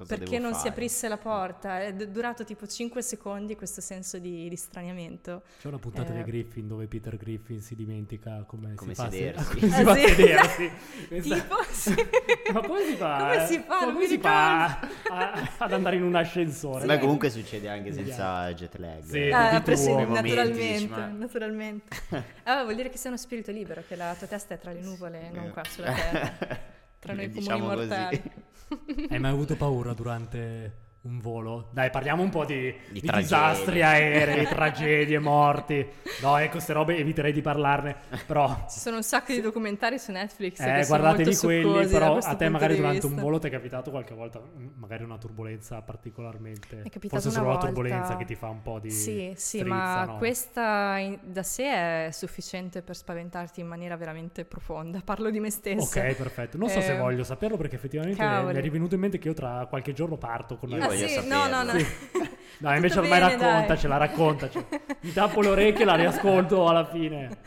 [0.06, 0.70] perché non si fare?
[0.70, 1.82] aprisse la porta.
[1.82, 5.44] È durato tipo 5 secondi questo senso di, di straniamento.
[5.62, 6.18] C'è una puntata Eh.
[6.18, 9.56] di Griffin dove Peter Griffin si dimentica come, Come si fa a sedersi.
[9.60, 10.08] come si Ah, fa a sì?
[10.14, 10.72] sedersi.
[11.08, 11.96] Questa- Tipo, sì.
[12.54, 13.18] Ma come si fa?
[13.18, 13.78] Come si fa?
[13.86, 14.66] Come si fa
[15.10, 16.86] a- ad andare in un ascensore?
[16.86, 19.02] Beh, comunque succede anche senza jet lag.
[19.04, 19.62] Sì, eh.
[19.64, 20.06] Di sì, tuo.
[20.36, 21.96] Naturalmente, dici, ma- naturalmente.
[22.44, 24.82] Allora, vuol dire che sei uno spirito libero, che la tua testa è tra le
[24.82, 26.38] nuvole, non qua sulla terra,
[27.00, 27.78] tra noi comuni Diciamo così.
[27.88, 28.22] mortali.
[29.10, 31.68] Hai mai avuto paura durante un volo?
[31.74, 35.86] Dai, parliamo un po' di, Di di disastri aerei, tragedie, morti.
[36.22, 37.96] No, ecco, queste robe eviterei di parlarne.
[38.26, 41.88] Però, Ci sono un sacco di documentari su Netflix eh, che sono guardatevi molto quelli.
[41.88, 45.18] Però a te, magari durante un volo, ti è capitato qualche volta, mm, magari una
[45.18, 46.78] turbolenza particolarmente.
[46.78, 47.66] Mi è capitato Forse una solo volta.
[47.66, 48.90] la turbolenza che ti fa un po' di.
[48.90, 50.18] Sì, sì, strizza, ma no?
[50.18, 51.66] questa in- da sé
[52.08, 55.02] è sufficiente per spaventarti in maniera veramente profonda.
[55.04, 56.00] Parlo di me stessa.
[56.00, 56.58] Ok, perfetto.
[56.58, 58.54] Non so se Eh, voglio saperlo perché effettivamente cavoli.
[58.54, 61.14] mi è rivenuto in mente che io tra qualche giorno parto con la voglio sì,
[61.14, 61.48] saperlo.
[61.48, 61.80] no, no, no.
[61.80, 61.88] Sì.
[62.60, 63.52] No, invece ormai bene, dai.
[63.52, 64.66] raccontacela, raccontacela.
[65.02, 67.42] Mi tappo le orecchie e la riascolto alla fine.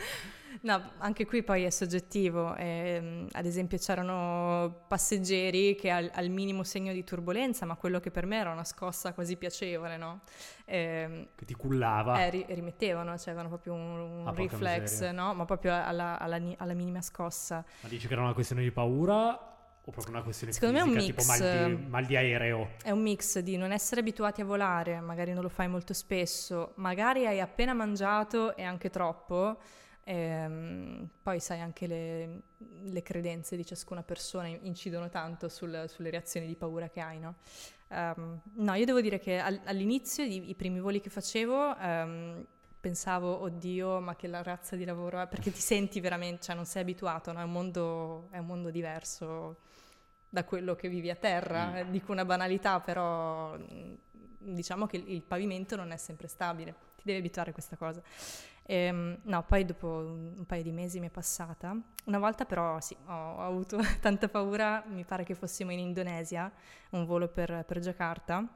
[0.63, 2.55] No, anche qui poi è soggettivo.
[2.57, 8.11] ehm, ad esempio c'erano passeggeri che al, al minimo segno di turbolenza, ma quello che
[8.11, 10.21] per me era una scossa quasi piacevole, no?
[10.65, 12.25] Ehm, Che ti cullava.
[12.25, 15.35] eh, ri- rimettevano, cioè avevano proprio un, un Ah, reflex, no?
[15.35, 17.65] Ma proprio alla, alla alla minima scossa.
[17.81, 19.56] Ma dici che era una questione di paura
[19.89, 22.17] o proprio una questione Secondo me è un fisica, tipo mix, mal di, mal di
[22.17, 22.69] aereo?
[22.83, 26.73] È un mix di non essere abituati a volare, magari non lo fai molto spesso,
[26.77, 29.59] magari hai appena mangiato e anche troppo,
[30.03, 36.11] ehm, poi sai anche le, le credenze di ciascuna persona in- incidono tanto sul- sulle
[36.11, 37.37] reazioni di paura che hai, no?
[37.89, 42.45] Ehm, no, io devo dire che al- all'inizio, i, i primi voli che facevo, ehm,
[42.81, 46.67] pensavo, oddio, ma che la razza di lavoro è, perché ti senti veramente, cioè non
[46.67, 47.41] sei abituato, no?
[47.41, 49.59] È un mondo, è un mondo diverso
[50.29, 51.71] da quello che vivi a terra.
[51.71, 51.77] Mm.
[51.77, 53.99] Eh, Dico una banalità, però mh,
[54.39, 58.03] diciamo che il, pavimento non è sempre stabile, ti devi abituare a questa cosa.
[58.69, 61.77] Ehm, no, poi dopo un, paio di mesi mi è passata.
[62.05, 66.51] Una volta però sì, ho, ho avuto tanta paura, mi pare che fossimo in Indonesia,
[66.91, 68.47] un volo per, per Jakarta,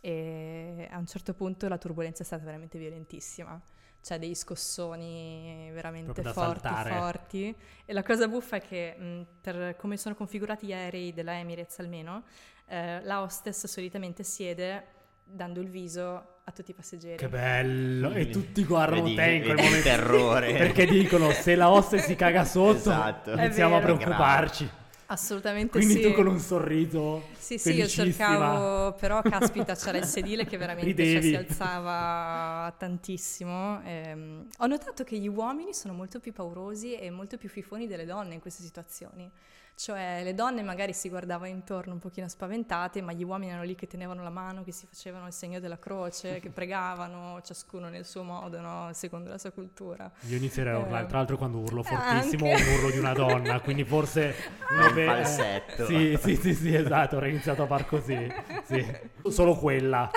[0.00, 3.60] e a un certo punto la turbolenza è stata veramente violentissima.
[4.02, 7.54] C'è dei scossoni veramente forti, forti.
[7.84, 11.78] E la cosa buffa è che mh, per come sono configurati gli aerei della Emirates
[11.80, 12.22] almeno,
[12.66, 14.84] eh, la hostess solitamente siede
[15.22, 17.16] dando il viso a tutti i passeggeri.
[17.16, 18.10] Che bello!
[18.12, 19.82] E tutti guardano Vedi- te in quel momento.
[19.82, 20.52] terrore.
[20.58, 23.32] Perché dicono se la hostess si caga sotto, Esatto.
[23.32, 24.70] Iniziamo a preoccuparci.
[25.10, 26.00] Assolutamente Quindi sì.
[26.02, 31.04] tu con un sorriso Sì, sì, io cercavo, però caspita c'era il sedile che veramente
[31.04, 33.82] cioè, si alzava tantissimo.
[33.82, 38.04] Ehm, ho notato che gli uomini sono molto più paurosi e molto più fifoni delle
[38.04, 39.28] donne in queste situazioni.
[39.74, 43.74] Cioè le donne magari si guardavano intorno un pochino spaventate, ma gli uomini erano lì
[43.74, 48.04] che tenevano la mano, che si facevano il segno della croce, che pregavano, ciascuno nel
[48.04, 48.90] suo modo, no?
[48.92, 50.10] secondo la sua cultura.
[50.28, 52.62] Io inizierei a urlare, Eh, tra l'altro quando urlo fortissimo anche.
[52.68, 54.34] un urlo di una donna, quindi forse...
[54.70, 55.86] Un vabbè, eh, falsetto.
[55.86, 58.32] Sì, sì, sì, sì, esatto, ho iniziato a far così.
[58.64, 58.86] Sì.
[59.28, 60.10] Solo quella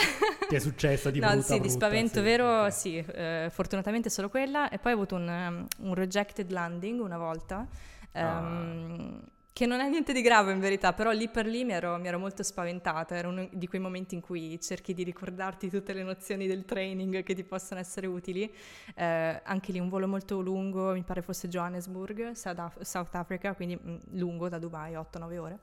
[0.47, 2.71] che è successa di no, brutta sì, di brutta, spavento sì, vero, ok.
[2.73, 4.69] sì, eh, fortunatamente solo quella.
[4.69, 7.67] E poi ho avuto un, um, un rejected landing una volta,
[8.11, 9.21] ehm,
[9.53, 12.07] che non è niente di grave in verità, però lì per lì mi ero, mi
[12.07, 13.15] ero molto spaventata.
[13.15, 17.21] Era uno di quei momenti in cui cerchi di ricordarti tutte le nozioni del training
[17.21, 18.51] che ti possono essere utili.
[18.95, 23.53] Eh, anche lì un volo molto lungo, mi pare fosse Johannesburg, South, Af- South Africa,
[23.53, 25.59] quindi mm, lungo da Dubai, 8-9 ore.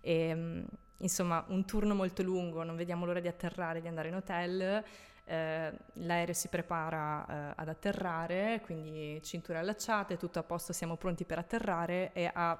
[0.00, 0.62] E, mm,
[0.98, 4.84] insomma, un turno molto lungo, non vediamo l'ora di atterrare, di andare in hotel.
[5.24, 11.24] eh, l'aereo si prepara eh, ad atterrare, quindi cinture allacciate, tutto a posto, siamo pronti
[11.24, 12.58] per atterrare e a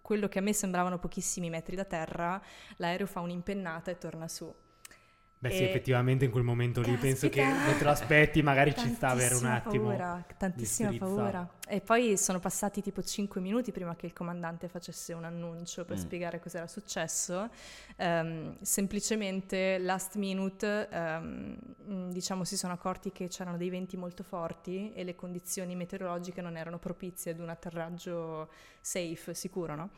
[0.00, 2.40] quello che a me sembravano pochissimi metri da terra,
[2.76, 4.54] l'aereo fa un'impennata e torna su.
[5.38, 7.64] Beh sì, E- effettivamente in quel momento lì penso che Caspita!
[7.66, 9.88] non te lo aspetti, magari ci sta avere un Tantissima attimo.
[9.88, 11.48] Paura, tantissima paura.
[11.68, 15.96] E poi sono passati tipo 5 minuti prima che il comandante facesse un annuncio per
[15.96, 16.00] Mm.
[16.00, 17.50] spiegare cos'era successo.
[17.96, 24.92] Ehm, semplicemente last minute, mh, diciamo, si sono accorti che c'erano dei venti molto forti
[24.94, 28.48] e le condizioni meteorologiche non erano propizie ad un atterraggio
[28.80, 29.90] safe, sicuro, no?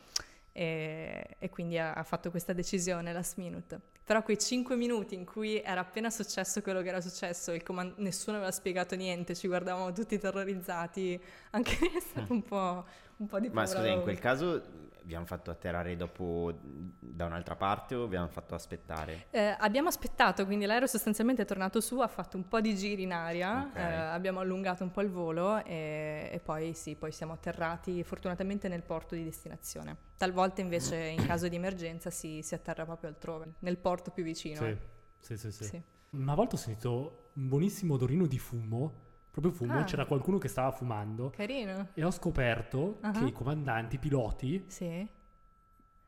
[0.52, 3.80] E, e quindi ha, ha fatto questa decisione last minute.
[4.08, 7.92] Però quei 5 minuti in cui era appena successo quello che era successo, il coman-
[7.98, 12.86] nessuno aveva spiegato niente, ci guardavamo tutti terrorizzati, anche lì è stato un po',
[13.18, 13.80] un po' di Ma paura.
[13.80, 14.62] scusa, in quel caso
[15.08, 19.28] vi hanno fatto atterrare dopo da un'altra parte o vi hanno fatto aspettare?
[19.30, 23.04] Eh, abbiamo aspettato, quindi l'aereo sostanzialmente è tornato su, ha fatto un po' di giri
[23.04, 23.76] in aria, Ok.
[23.76, 28.68] eh, abbiamo allungato un po' il volo e, e poi sì, poi siamo atterrati fortunatamente
[28.68, 29.96] nel porto di destinazione.
[30.18, 34.60] Talvolta invece in caso di emergenza si, si atterra proprio altrove, nel porto più vicino.
[34.60, 34.78] Sì, eh.
[35.20, 35.64] sì, sì, sì.
[35.64, 35.82] Sì.
[36.10, 39.84] Una volta ho sentito un buonissimo odorino di fumo, proprio fumo, Ah.
[39.84, 41.88] c'era qualcuno che stava fumando Carino.
[41.94, 43.10] e ho scoperto Ah.
[43.12, 45.06] che i comandanti, i piloti, Sì.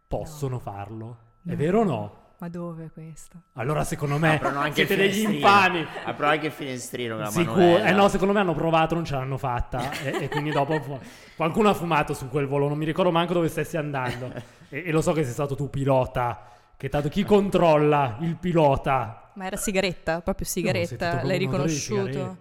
[0.06, 1.16] possono farlo.
[1.44, 1.56] È No.
[1.56, 2.18] vero o no?
[2.38, 3.36] Ma dove questo?
[3.54, 5.84] Allora secondo me Aprono anche siete degli infami.
[6.04, 7.56] Aprono anche il finestrino la Sicuro.
[7.60, 7.86] manovella.
[7.86, 9.90] Eh no, secondo me hanno provato, non ce l'hanno fatta.
[10.02, 10.98] e, e quindi dopo fu-
[11.36, 12.66] qualcuno ha fumato su quel volo.
[12.68, 14.32] Non mi ricordo manco dove stessi andando.
[14.70, 16.44] e, e lo so che sei stato tu pilota.
[16.78, 19.32] Che tanto chi controlla il pilota?
[19.34, 20.22] Ma era sigaretta?
[20.22, 21.22] Proprio sigaretta?
[21.22, 22.38] L'hai riconosciuto?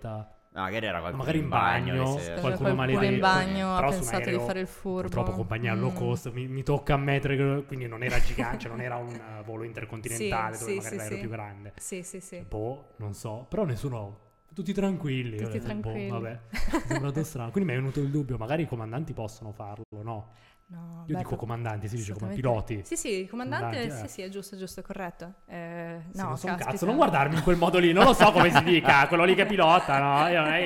[0.51, 2.41] No, magari era qualcuno Magari in bagno, sere.
[2.41, 3.13] qualcuno Qualcuno maledetto.
[3.13, 5.01] in bagno ha pensato di fare il furbo.
[5.01, 5.95] Purtroppo compagnia low Mm.
[5.95, 9.63] cost, mi, mi tocca ammettere che quindi non era gigante, cioè non era un volo
[9.69, 11.21] intercontinentale Sì, dove sì, magari sì, l'aereo sì.
[11.21, 11.73] più grande.
[11.77, 12.39] Sì, sì, sì.
[12.47, 14.27] Boh, non so, però nessuno
[14.59, 15.37] tutti tranquilli.
[15.37, 16.07] Tutti detto, tranquilli.
[16.09, 17.51] Boh, vabbè, è sembrato strano.
[17.51, 20.33] Quindi mi è venuto il dubbio, magari i comandanti possono farlo, no?
[20.67, 22.81] No, Io beh, dico comandanti, si dice come piloti.
[22.83, 24.07] Sì, sì, comandante, Comandanti, sì, eh.
[24.07, 25.33] sì, è giusto, giusto, corretto.
[25.47, 28.51] Eh, Sì, no, non cazzo, non guardarmi in quel modo lì, non lo so come
[28.51, 30.27] si dica, quello lì che pilota, no?
[30.27, 30.59] Io non è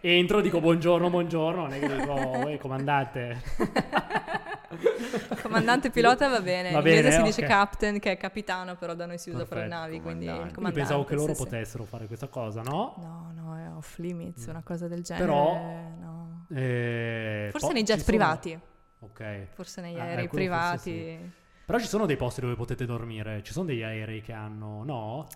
[0.00, 3.42] che entro, dico buongiorno, buongiorno, non è che dico, "Uè, comandante.
[5.42, 6.70] Comandante pilota va bene.
[6.72, 7.48] Va in inglese bene, si dice ok.
[7.48, 10.30] captain, che è capitano, però da noi si usa per le Perfetto, navi, quindi il
[10.52, 10.72] comandante.
[10.72, 11.44] pensavo che loro sì, sì.
[11.44, 12.94] potessero fare questa cosa, no?
[12.98, 15.24] No, no, è off limits, una cosa del genere.
[15.26, 15.52] Però-
[16.00, 16.46] no.
[16.54, 18.60] Eh, Forse po- nei jet ci sono- privati,
[19.00, 19.46] Ok.
[19.54, 21.32] forse negli Ah, aerei eh, privati.
[21.64, 25.26] Però ci sono dei posti dove potete dormire, ci sono degli aerei che hanno, no?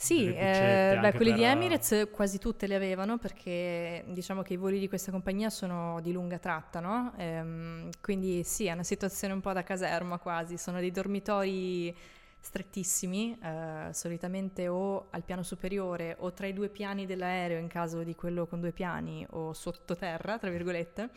[0.00, 4.56] Sì, eh, beh, quelli di per- Emirates quasi tutte le avevano perché diciamo che i
[4.56, 7.12] voli di questa compagnia sono di lunga tratta, no?
[7.16, 11.94] Ehm, quindi sì, è una situazione un po' da caserma quasi, sono dei dormitori
[12.40, 18.04] strettissimi, eh, solitamente o al piano superiore o tra i due piani dell'aereo in caso
[18.04, 21.10] di quello con due piani o sottoterra, tra virgolette.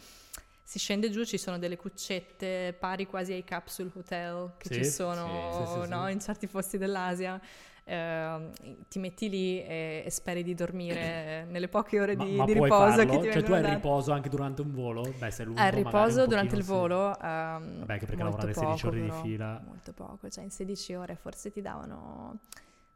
[0.63, 4.84] Si scende giù, ci sono delle cuccette pari quasi ai capsule hotel che Sì, ci
[4.86, 6.07] sono sì, sì, no?
[6.09, 7.39] in certi posti dell'Asia.
[7.84, 8.51] Ehm,
[8.88, 12.53] ti metti lì e, e speri di dormire nelle poche ore Ma, di, ma di
[12.53, 13.11] puoi riposo farlo?
[13.11, 13.73] che ti Cioè tu hai date.
[13.75, 15.01] riposo anche durante un volo?
[15.17, 18.53] Beh, se è lungo Al magari riposo durante il volo, ehm, Vabbè, che perché lavorare
[18.53, 19.61] 16 ore poco, di però, fila.
[19.65, 22.39] Molto poco, cioè in 16 ore forse ti davano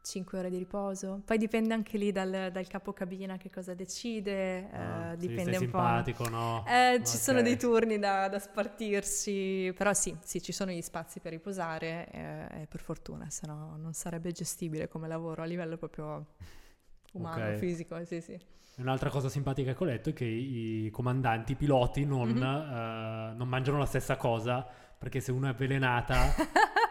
[0.06, 1.20] 5 ore di riposo.
[1.24, 5.78] Poi dipende anche lì dal, dal capocabina che cosa decide, Ah, eh, dipende un po'.
[5.78, 6.64] simpatico, no?
[6.66, 11.18] Eh, ci sono dei turni da, da spartirsi, però sì, sì, ci sono gli spazi
[11.18, 16.26] per riposare, eh, per fortuna, se no non sarebbe gestibile come lavoro a livello proprio
[17.14, 17.56] umano, Ok.
[17.56, 18.38] fisico, sì, sì.
[18.76, 22.42] Un'altra cosa simpatica che ho letto è che i comandanti, i piloti non, Mhm.
[22.42, 24.64] eh, non mangiano la stessa cosa
[24.98, 26.14] perché se uno è avvelenata,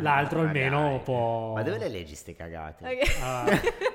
[0.00, 1.00] l'altro almeno dai.
[1.00, 1.54] può...
[1.54, 2.86] Ma dove le leggi ste cagate?
[2.86, 3.22] Ok.
[3.22, 3.44] Ah.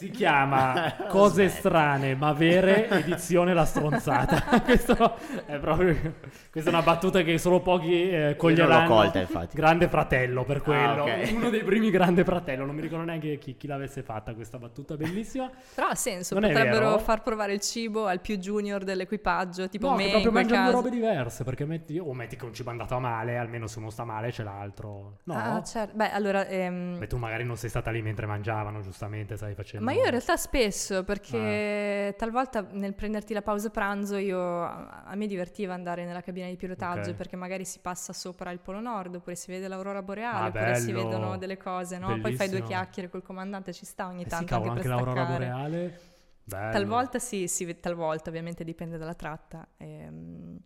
[0.00, 4.60] si chiama Cose strane ma vere, edizione La stronzata.
[4.64, 6.14] Questo è proprio...
[6.50, 8.86] Questa è una battuta che solo pochi eh, Io non l'ho coglieranno.
[8.88, 9.56] colta, infatti.
[9.56, 11.02] Grande fratello per quello.
[11.02, 11.30] ok.
[11.32, 12.64] Uno dei primi grande fratello.
[12.64, 15.48] Non mi ricordo neanche chi, chi l'avesse fatta questa battuta bellissima.
[15.74, 19.92] Però ha senso, Non potrebbero far provare il cibo al più junior dell'equipaggio, tipo no,
[19.96, 20.76] me che in proprio mangiano caso.
[20.76, 21.44] robe diverse.
[21.44, 24.04] Perché metti, o metti che un cibo è andato a male, almeno se uno sta
[24.04, 25.18] male c'è l'altro.
[25.24, 25.94] No, Ah, certo.
[25.96, 26.46] Beh, allora...
[26.46, 29.84] ehm, Beh, tu magari non sei stata lì mentre mangiavano, giustamente, stai facendo.
[29.84, 31.04] Ma io in realtà spesso, Ah.
[31.04, 36.46] perché talvolta nel prenderti la pausa pranzo io, a a me divertiva andare nella cabina
[36.48, 37.16] di pilotaggio Ok.
[37.16, 40.74] perché magari si passa sopra il Polo Nord oppure si vede l'aurora boreale Ah, oppure
[40.76, 42.06] si vedono delle cose, no?
[42.06, 42.66] Poi fai due Bellissimo.
[42.66, 45.46] chiacchiere col comandante, ci sta ogni Eh sì, tanto cavolo, anche anche per l'aurora staccare.
[45.50, 46.00] boreale.
[46.44, 46.72] Bello.
[46.72, 49.66] Talvolta sì, si talvolta ovviamente dipende dalla tratta.
[49.76, 50.58] Ehm,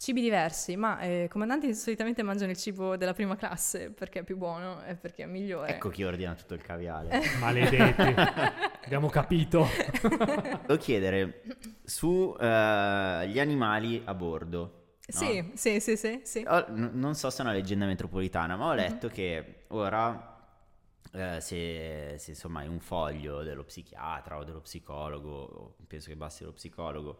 [0.00, 4.24] cibi diversi, ma eh, i comandanti solitamente mangiano il cibo della prima classe perché è
[4.24, 5.74] più buono e perché è migliore.
[5.74, 7.20] Ecco chi ordina tutto il caviale.
[7.38, 8.14] Maledetti.
[8.82, 9.68] Abbiamo capito.
[10.62, 11.42] Devo chiedere
[11.84, 14.94] su eh, gli animali a bordo.
[15.06, 15.18] no?
[15.18, 16.44] Sì, sì, sì, sì, sì.
[16.48, 20.34] Ho- n- non so se è una leggenda metropolitana, ma ho letto che ora
[21.12, 26.44] eh, se, se, insomma hai un foglio dello psichiatra o dello psicologo, penso che basti
[26.44, 27.18] lo psicologo,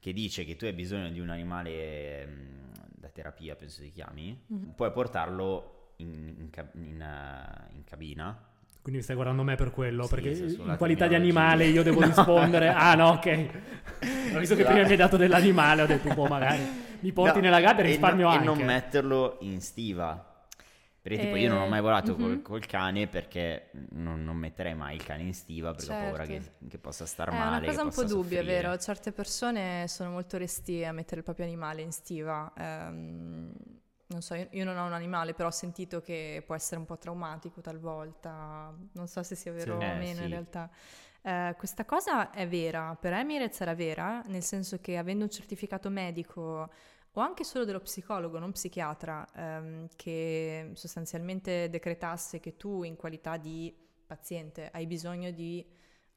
[0.00, 4.38] che dice che tu hai bisogno di un animale mm, da terapia, penso si chiami,
[4.46, 4.72] Mhm.
[4.74, 8.38] puoi portarlo in, in cab- in, eh, in cabina.
[8.80, 12.68] Quindi stai guardando me per quello, Sì, perché in qualità di animale io devo rispondere.
[12.68, 13.48] ah no, ok.
[14.34, 16.60] Ho visto che prima mi hai dato dell'animale, ho detto, boh, magari
[17.00, 18.42] mi porti No, nella gabbia e e risparmio no- anche.
[18.44, 20.37] E non metterlo in stiva.
[21.08, 22.42] Perché tipo io non ho mai volato col, mhm.
[22.42, 26.40] col cane perché non, non metterei mai il cane in stiva perché ho paura che,
[26.42, 26.66] Certo.
[26.68, 27.48] che possa star È male.
[27.48, 28.76] una che cosa un po' dubbia, è vero?
[28.78, 32.52] Certe persone sono molto restie a mettere il proprio animale in stiva.
[32.56, 33.52] Ehm,
[34.10, 36.86] non so, io, io non ho un animale, però ho sentito che può essere un
[36.86, 38.74] po' traumatico talvolta.
[38.92, 39.84] Non so se sia vero Sì.
[39.84, 40.22] o Eh, meno sì.
[40.24, 40.70] in realtà.
[41.20, 45.90] Eh, questa cosa è vera, per Emirates era vera, nel senso che avendo un certificato
[45.90, 46.70] medico
[47.12, 53.36] o anche solo dello psicologo, non psichiatra, ehm, che sostanzialmente decretasse che tu in qualità
[53.36, 53.74] di
[54.06, 55.64] paziente hai bisogno di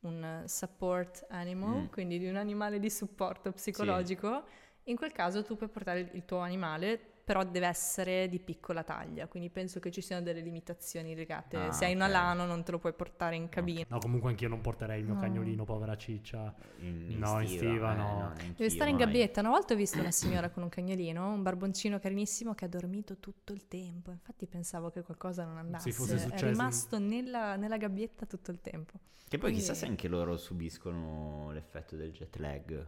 [0.02, 1.86] un support animal, Mm.
[1.88, 4.44] quindi di un animale di supporto psicologico,
[4.86, 9.26] in quel caso tu puoi portare il tuo animale però deve essere di piccola taglia,
[9.28, 11.56] quindi penso che ci siano delle limitazioni legate.
[11.56, 12.08] Ah, Se hai un ok.
[12.10, 13.86] alano non te lo puoi portare in cabina.
[13.88, 15.22] No, comunque anch'io non porterei il mio No.
[15.22, 16.54] cagnolino, povera ciccia.
[16.82, 18.34] In, No, in stiva, eh, no.
[18.58, 19.40] Deve stare in gabbietta.
[19.40, 23.18] Una volta ho visto una signora con un cagnolino, un barboncino carinissimo che ha dormito
[23.20, 24.12] tutto il tempo.
[24.12, 25.90] Infatti pensavo che qualcosa non andasse.
[25.94, 29.00] fosse È successo- rimasto nella, nella gabbietta tutto il tempo.
[29.26, 32.88] Che poi chissà Quindi- se anche loro subiscono l'effetto del jet lag.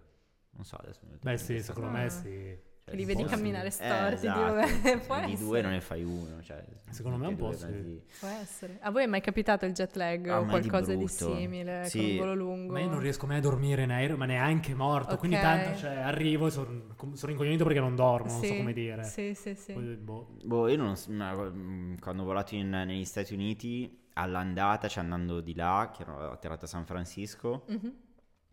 [0.50, 1.92] Non so, adesso Beh sì, secondo Ah.
[1.94, 2.72] me sì.
[2.86, 3.78] Cioè, Che li un vedi camminare sì.
[3.82, 4.56] storti, Eh, di esatto.
[4.56, 5.36] Di essere.
[5.38, 6.42] due non ne fai uno.
[6.42, 7.66] Cioè, Secondo me un tutti e po' sì.
[7.66, 8.78] mezzi- Può essere.
[8.82, 11.34] A voi è mai capitato il jet lag A o di qualcosa di, brutto.
[11.36, 11.98] simile Sì.
[12.00, 12.74] con un volo lungo?
[12.74, 15.16] Ma io non riesco mai a dormire in aereo, ma neanche morto.
[15.16, 15.42] Quindi Ok.
[15.44, 16.82] tanto cioè, arrivo e sono
[17.14, 19.04] sono rincoglionito perché non dormo, non so Sì, come dire.
[19.06, 19.72] Sì, sì, sì.
[19.72, 20.36] Poi, boh.
[20.44, 25.56] Boh, io non mm, quando ho volato in- negli Stati Uniti, all'andata, cioè andando di
[25.56, 27.94] là, che ero atterrato a San Francisco, Mhm.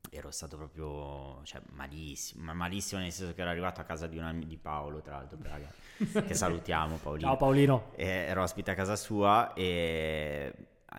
[0.09, 4.16] Ero stato proprio, cioè, malissimo, ma malissimo nel senso che ero arrivato a casa di,
[4.18, 5.70] una, di Paolo, tra l'altro, raga,
[6.26, 7.28] che salutiamo Paolino.
[7.28, 7.92] Ciao Paolino.
[7.94, 10.55] E ero ospite a casa sua e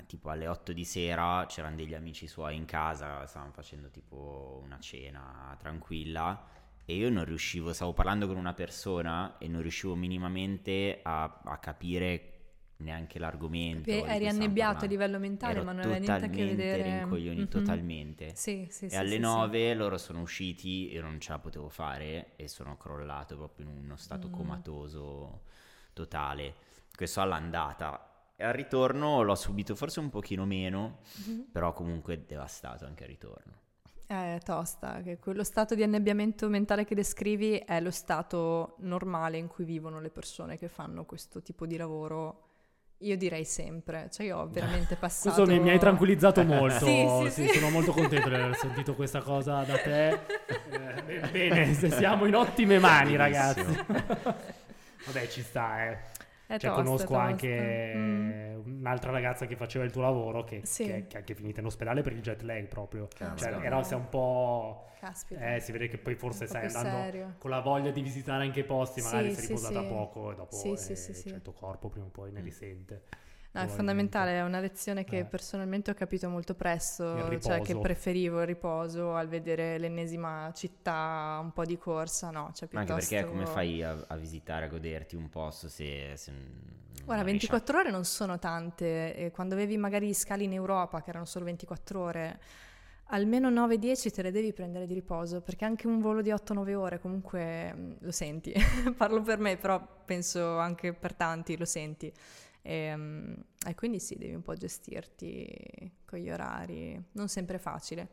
[0.08, 4.80] tipo alle 8 di sera c'erano degli amici suoi in casa, stavano facendo tipo una
[4.80, 6.47] cena tranquilla
[6.86, 11.58] e io non riuscivo, stavo parlando con una persona e non riuscivo minimamente a, a
[11.58, 12.41] capire
[12.82, 13.89] neanche l'argomento.
[13.89, 16.84] Di eri annebbiato a livello mentale, Ero ma non aveva niente a che vedere.
[16.99, 17.63] rincoglionito, Mhm.
[17.63, 18.36] totalmente.
[18.36, 18.95] Sì, sì, sì.
[18.95, 19.19] E alle sì, sì.
[19.21, 23.77] 9 loro sono usciti, io non ce la potevo fare e sono crollato proprio in
[23.84, 24.32] uno stato Mm.
[24.32, 25.41] comatoso
[25.93, 26.53] totale.
[26.95, 28.07] Questo all'andata.
[28.36, 31.45] E al ritorno l'ho subito forse un pochino meno, Mhm.
[31.51, 33.59] però comunque devastato anche al ritorno.
[34.07, 39.47] È tosta, che quello stato di annebbiamento mentale che descrivi è lo stato normale in
[39.47, 42.51] cui vivono le persone che fanno questo tipo di lavoro.
[43.02, 45.36] Io direi sempre, cioè io ho veramente passato...
[45.36, 46.86] Questo mi, mi hai tranquillizzato molto.
[46.86, 47.60] Sì, sì, sì, sì.
[47.60, 50.20] Sono molto contento di aver sentito questa cosa da te.
[50.72, 53.64] Eh, be- bene, se siamo in ottime mani, ragazzi.
[55.06, 55.97] Vabbè, ci sta, eh.
[56.52, 57.22] È Cioè, tosta, conosco tosta.
[57.22, 58.60] anche Mm.
[58.80, 60.84] un'altra ragazza che faceva il tuo lavoro che, Sì.
[60.84, 63.08] che- che è anche finita in ospedale per il jet lag proprio.
[63.20, 64.88] Ah, Cioè, era sei un po'...
[64.99, 65.56] Caspita.
[65.56, 67.36] Eh, si vede che poi forse stai andando serio.
[67.38, 69.88] con la voglia di visitare anche i posti, Sì, magari sei sì, riposata sì.
[69.88, 71.30] poco e dopo Sì, eh, sì, sì, sì.
[71.30, 72.43] cioè, il tuo corpo prima o poi ne Mm.
[72.43, 73.04] risente.
[73.54, 75.26] No, è fondamentale, è una lezione che Eh.
[75.26, 81.52] personalmente ho capito molto presto, cioè che preferivo il riposo al vedere l'ennesima città, un
[81.52, 83.14] po' di corsa, no, cioè Ma Anche piuttosto...
[83.16, 86.14] perché come fai a, a visitare, a goderti un posto se...
[86.16, 90.14] se non Guarda, riesci a- 24 ore non sono tante, e quando avevi magari gli
[90.14, 92.39] scali in Europa, che erano solo 24 ore,
[93.08, 96.99] almeno 9-10 te le devi prendere di riposo, perché anche un volo di 8-9 ore
[96.99, 98.54] comunque mm, lo senti.
[98.95, 102.14] Parlo per me, però penso anche per tanti lo senti.
[102.62, 103.34] E, mm,
[103.68, 108.09] e quindi sì, devi un po' gestirti con gli orari, non sempre facile.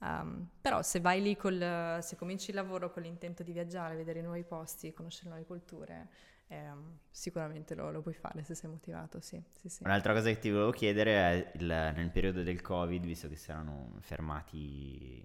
[0.00, 4.20] Um, però se vai lì col, se cominci il lavoro con l'intento di viaggiare, vedere
[4.22, 6.08] nuovi posti, conoscere nuove culture,
[6.46, 9.82] ehm, sicuramente lo, lo puoi fare se sei motivato, sì, sì, sì.
[9.82, 13.50] Un'altra cosa che ti volevo chiedere è il- nel periodo del Covid, visto che si
[13.50, 14.56] erano fermati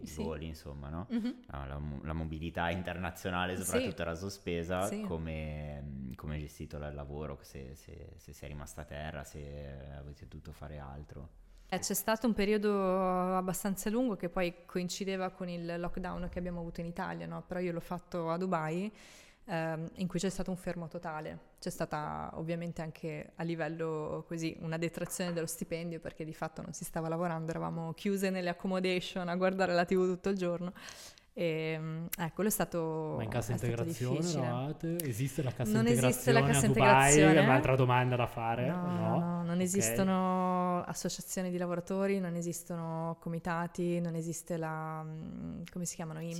[0.01, 1.05] i voli, insomma, no?
[1.11, 1.43] Mhm.
[1.47, 5.83] La, la la mobilità internazionale soprattutto era sospesa, come,
[6.15, 10.51] come hai gestito il lavoro, se, se, se sei rimasta a terra, se avete dovuto
[10.51, 11.41] fare altro.
[11.67, 16.59] Eh, c'è stato un periodo abbastanza lungo che poi coincideva con il lockdown che abbiamo
[16.59, 17.41] avuto in Italia, no?
[17.41, 18.91] Però io l'ho fatto a Dubai,
[19.45, 21.51] ehm, in cui c'è stato un fermo totale.
[21.59, 26.73] C'è stata ovviamente anche a livello così una detrazione dello stipendio perché di fatto non
[26.73, 30.73] si stava lavorando, eravamo chiuse nelle accommodation a guardare la TV tutto il giorno.
[31.35, 34.97] E mm, eh, quello è stato, Ma in cassa integrazione eravate?
[35.03, 36.83] Esiste la cassa Non integrazione esiste la cassa a Dubai?
[37.07, 37.39] integrazione.
[37.39, 38.67] È un'altra domanda da fare.
[38.67, 39.61] No, No, no, no, non Ok.
[39.61, 46.35] esistono associazioni di lavoratori, non esistono comitati, non esiste la, mm, come si chiamano, IMSS,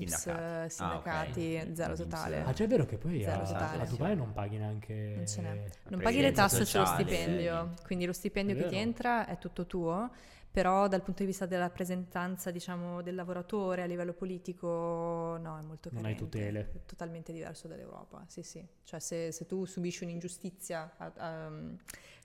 [0.68, 0.70] Sindacati.
[0.70, 1.76] sindacati, Ah, ok.
[1.76, 2.44] zero totale.
[2.44, 5.14] Ah, cioè è vero che poi a, a Dubai non paghi neanche...
[5.16, 5.64] Non ce n'è.
[5.90, 7.84] Non paghi le tasse sullo sociale, stipendio, sì.
[7.86, 10.12] quindi lo stipendio che ti entra è tutto tuo,
[10.54, 15.64] però dal punto di vista della rappresentanza, diciamo, del lavoratore a livello politico, no, è
[15.64, 16.24] molto Non hai carente.
[16.24, 16.72] tutele.
[16.74, 18.64] È totalmente diverso dall'Europa, sì, sì.
[18.84, 21.52] Cioè se, se tu subisci un'ingiustizia, a-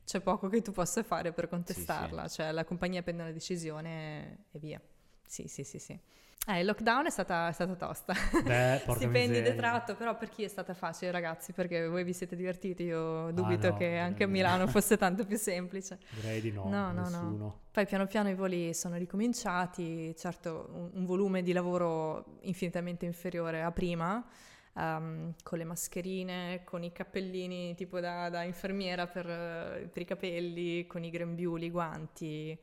[0.04, 4.58] c'è poco che tu possa fare per contestarla, cioè la compagnia prende una decisione e
[4.58, 4.80] via.
[5.26, 5.98] Sì, sì, sì, sì.
[6.46, 8.14] Eh, il lockdown è stata, è stata tosta.
[8.42, 11.52] Beh, Stipendi detratto, però per chi è stata facile, ragazzi?
[11.52, 14.26] Perché voi vi siete divertiti, io dubito no, che anche a.
[14.26, 15.98] Milano fosse tanto più semplice.
[16.08, 17.00] Direi di no, No, no, no.
[17.02, 17.60] nessuno.
[17.70, 23.60] Poi piano piano i voli sono ricominciati, certo un, un volume di lavoro infinitamente inferiore
[23.62, 24.26] a prima,
[24.74, 30.06] ehm, con le mascherine, con i cappellini tipo da, da infermiera per, eh, per i
[30.06, 32.58] capelli, con i grembiuli, i guanti.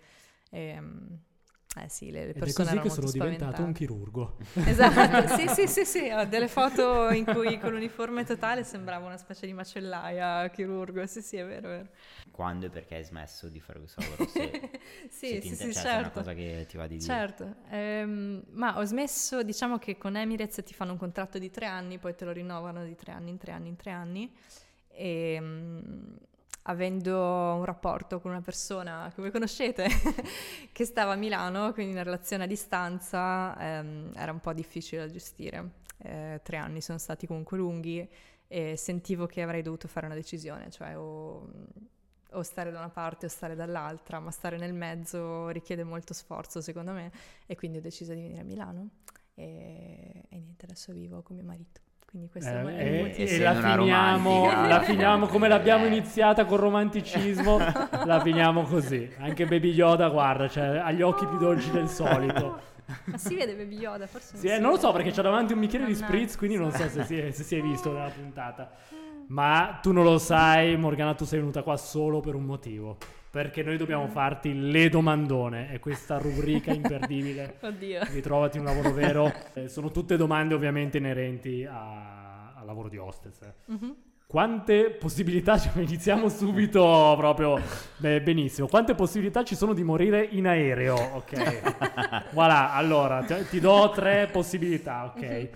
[0.49, 1.19] ehm,
[1.77, 4.37] Eh sì, le, le Ed è persone così che sono diventato un chirurgo.
[4.65, 9.17] Esatto, sì, sì, sì, sì, ho delle foto in cui con l'uniforme totale sembrava una
[9.17, 11.87] specie di macellaia chirurgo, sì, sì, è vero, è vero.
[12.31, 14.25] Quando e perché hai smesso di fare questo lavoro?
[14.25, 14.69] Se,
[15.11, 16.19] sì, se sì, sì, se è una certo.
[16.19, 17.13] cosa che ti va di dire.
[17.13, 21.65] Certo, ehm, ma ho smesso, diciamo che con Emirates ti fanno un contratto di tre
[21.65, 24.33] anni, poi te lo rinnovano di tre anni in tre anni in tre anni
[24.87, 26.15] e mm,
[26.67, 27.15] avendo
[27.55, 29.87] un rapporto con una persona che voi conoscete
[30.71, 35.11] che stava a Milano, quindi una relazione a distanza, ehm, era un po' difficile da
[35.11, 35.83] gestire.
[35.97, 38.07] Eh, tre anni sono stati comunque lunghi
[38.47, 41.47] e sentivo che avrei dovuto fare una decisione, cioè o,
[42.31, 46.61] o stare da una parte o stare dall'altra, ma stare nel mezzo richiede molto sforzo
[46.61, 47.11] secondo me
[47.45, 48.89] e quindi ho deciso di venire a Milano
[49.35, 51.84] e, e niente, adesso vivo con mio marito.
[52.15, 53.29] Quindi questo è il mo- è il Eh, motivo.
[53.29, 54.67] e, la finiamo, romantica.
[54.67, 55.87] la finiamo come l'abbiamo Eh.
[55.87, 57.57] iniziata col romanticismo,
[58.05, 59.09] la finiamo così.
[59.19, 62.57] Anche Baby Yoda, guarda, cioè, ha gli occhi più dolci del solito.
[63.05, 65.59] Ma si vede Baby Yoda, forse Sì, eh, non lo so perché c'ha davanti un
[65.59, 68.71] bicchiere di spritz, quindi non so se si è, se si è visto nella puntata.
[69.27, 72.95] Ma tu non lo sai, Morgana, tu sei venuta qua solo per un motivo.
[73.35, 75.67] Perché noi dobbiamo farti le domandone.
[75.69, 77.57] È questa rubrica imperdibile.
[77.59, 77.99] Oddio.
[78.13, 79.29] Ritrovati un lavoro vero.
[79.55, 83.39] Eh, sono tutte domande ovviamente inerenti a- al lavoro di hostess.
[83.65, 83.95] Mhm.
[84.25, 87.59] Quante possibilità, cioè, iniziamo subito proprio
[87.97, 92.31] beh, benissimo, quante possibilità ci sono di morire in aereo, ok?
[92.31, 95.19] voilà, allora, ti, do tre possibilità, ok?
[95.19, 95.49] Poi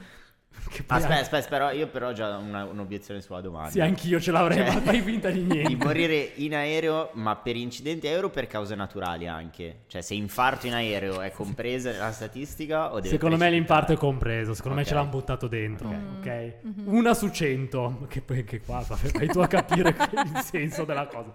[0.70, 3.72] Aspetta, anche- aspetta, aspetta, io però ho già una- un'obiezione sulla domanda.
[3.72, 5.68] Sì, anch'io ce l'avrei, Cioè, ma fai finta di niente.
[5.68, 9.82] Di morire in aereo, ma per incidenti aereo o per cause naturali anche?
[9.88, 13.98] Cioè, se infarto in aereo è compresa nella statistica o deve Secondo me l'infarto è
[13.98, 14.88] compreso, secondo me Ok.
[14.90, 15.96] ce l'hanno buttato dentro, Ok.
[16.20, 16.54] ok?
[16.62, 16.84] Mhm.
[16.96, 21.34] Una su cento, che poi anche qua fai tu a capire il senso della cosa.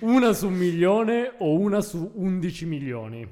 [0.00, 3.26] Una su un milione o una su 11 milioni?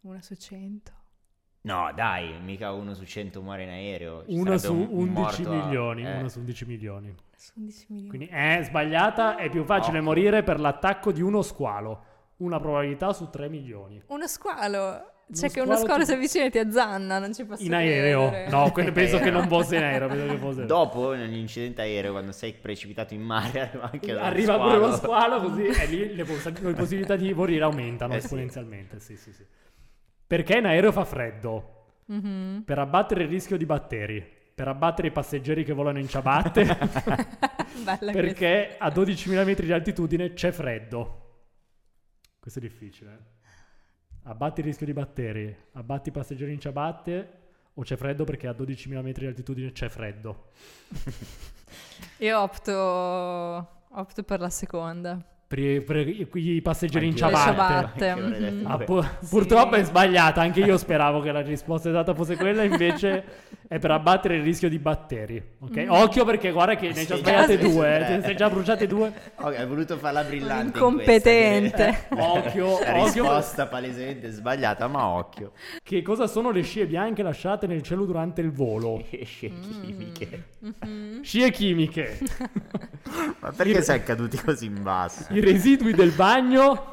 [0.00, 0.92] Una su cento.
[1.66, 4.24] No, dai, mica uno su 100 muore in aereo.
[4.28, 6.16] Sarebbe su un- un 11 morto a- milioni, eh.
[6.18, 7.08] una su 11 milioni.
[7.08, 8.08] Una su 11 milioni.
[8.10, 10.04] Quindi è sbagliata, è più facile No.
[10.04, 12.04] morire per l'attacco di uno squalo.
[12.38, 14.02] Una probabilità su 3 milioni.
[14.08, 15.12] Uno squalo.
[15.32, 17.72] C'è Uno che uno squalo ti- si avvicina e ti azzanna, non ci posso In
[17.72, 18.28] aereo?
[18.28, 18.50] credere.
[18.50, 20.66] No, penso che non fosse in aereo, penso che fosse...
[20.66, 24.70] Dopo, nell'incidente aereo, quando sei precipitato in mare, arriva anche lo Arriva squalo.
[24.70, 28.24] pure lo squalo così e lì le, poss- le possibilità di morire aumentano Eh sì.
[28.26, 29.00] esponenzialmente.
[29.00, 29.46] Sì, sì, sì.
[30.26, 31.70] Perché in aereo fa freddo?
[32.06, 32.62] Mhm.
[32.64, 34.24] Per abbattere il rischio di batteri.
[34.54, 36.64] Per abbattere i passeggeri che volano in ciabatte.
[38.12, 41.20] Perché a 12.000 metri di altitudine c'è freddo.
[42.38, 43.12] Questo è difficile.
[43.12, 43.32] eh.
[44.26, 45.54] Abbatti il rischio di batteri.
[45.72, 47.38] Abbatti i passeggeri in ciabatte.
[47.74, 50.50] O c'è freddo perché a 12.000 metri di altitudine c'è freddo.
[52.18, 55.18] Io opto, opto per la seconda.
[55.46, 57.50] Per i, per i- passeggeri in ciabatte.
[57.50, 58.08] ciabatte.
[58.08, 58.70] Anche avrei detto mhm.
[58.70, 59.28] Ah, pu- Sì.
[59.28, 63.24] Purtroppo è sbagliata, anche io speravo che la risposta esatta fosse quella, invece
[63.68, 65.40] è per abbattere il rischio di batteri.
[65.60, 65.76] Ok?
[65.84, 65.90] Mm.
[65.90, 68.04] Occhio perché guarda che ne hai già sbagliate due, eh, eh.
[68.06, 69.12] te ne sei già bruciate due.
[69.36, 70.78] Ok, hai voluto farla brillante.
[70.78, 72.06] Incompetente.
[72.10, 73.22] in Occhio, La occhio.
[73.22, 75.52] risposta palesemente sbagliata, ma occhio.
[75.82, 79.04] Che cosa sono le scie bianche lasciate nel cielo durante il volo?
[79.10, 80.44] Esce chimiche.
[80.58, 81.22] Mhm.
[81.22, 82.18] Scie chimiche,
[83.40, 85.26] Ma perché sei caduti così in basso?
[85.34, 86.92] i residui del bagno,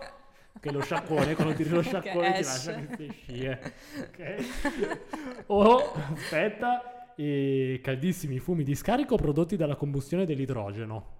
[0.59, 3.73] che lo sciacquone, quando tiri lo sciacquone ti lascia queste scie.
[3.99, 5.45] Ok?
[5.47, 11.19] O, aspetta, i caldissimi fumi di scarico prodotti dalla combustione dell'idrogeno.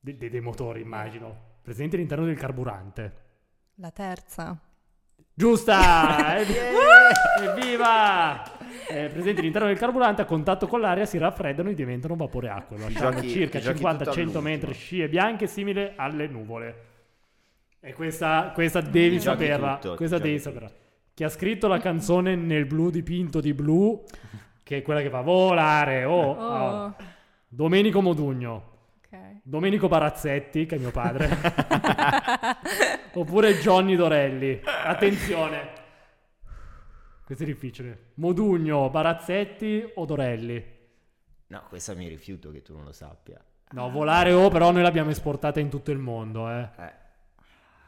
[0.00, 1.52] De- de- dei motori, immagino.
[1.62, 3.22] Presenti all'interno del carburante.
[3.76, 4.58] La terza.
[5.34, 6.38] Giusta!
[6.40, 6.48] Ev-
[7.42, 8.42] Evviva!
[8.88, 12.76] Eh, presenti all'interno del carburante a contatto con l'aria si raffreddano e diventano vapore acqua,
[12.78, 14.40] lasciando giochi- circa ti giochi tutto 50-100 all'ultimo.
[14.42, 16.82] metri scie bianche simile alle nuvole.
[17.80, 19.78] E questa, questa devi saperla.
[19.80, 20.50] tutto, questa devi tutto.
[20.50, 20.70] saperla.
[21.14, 24.04] Chi ha scritto la canzone Nel blu dipinto di blu,
[24.62, 26.94] che è quella che fa volare, oh, Oh, oh.
[27.48, 28.72] Domenico Modugno.
[29.46, 31.28] Domenico Barazzetti, che è mio padre.
[33.12, 34.58] Oppure Johnny Dorelli.
[34.64, 35.70] Attenzione.
[37.26, 38.12] Questo è difficile.
[38.14, 40.64] Modugno, Barazzetti o Dorelli?
[41.48, 43.38] No, questa mi rifiuto che tu non lo sappia.
[43.72, 46.70] No, volare o però noi l'abbiamo esportata in tutto il mondo, eh.
[46.78, 46.92] Eh,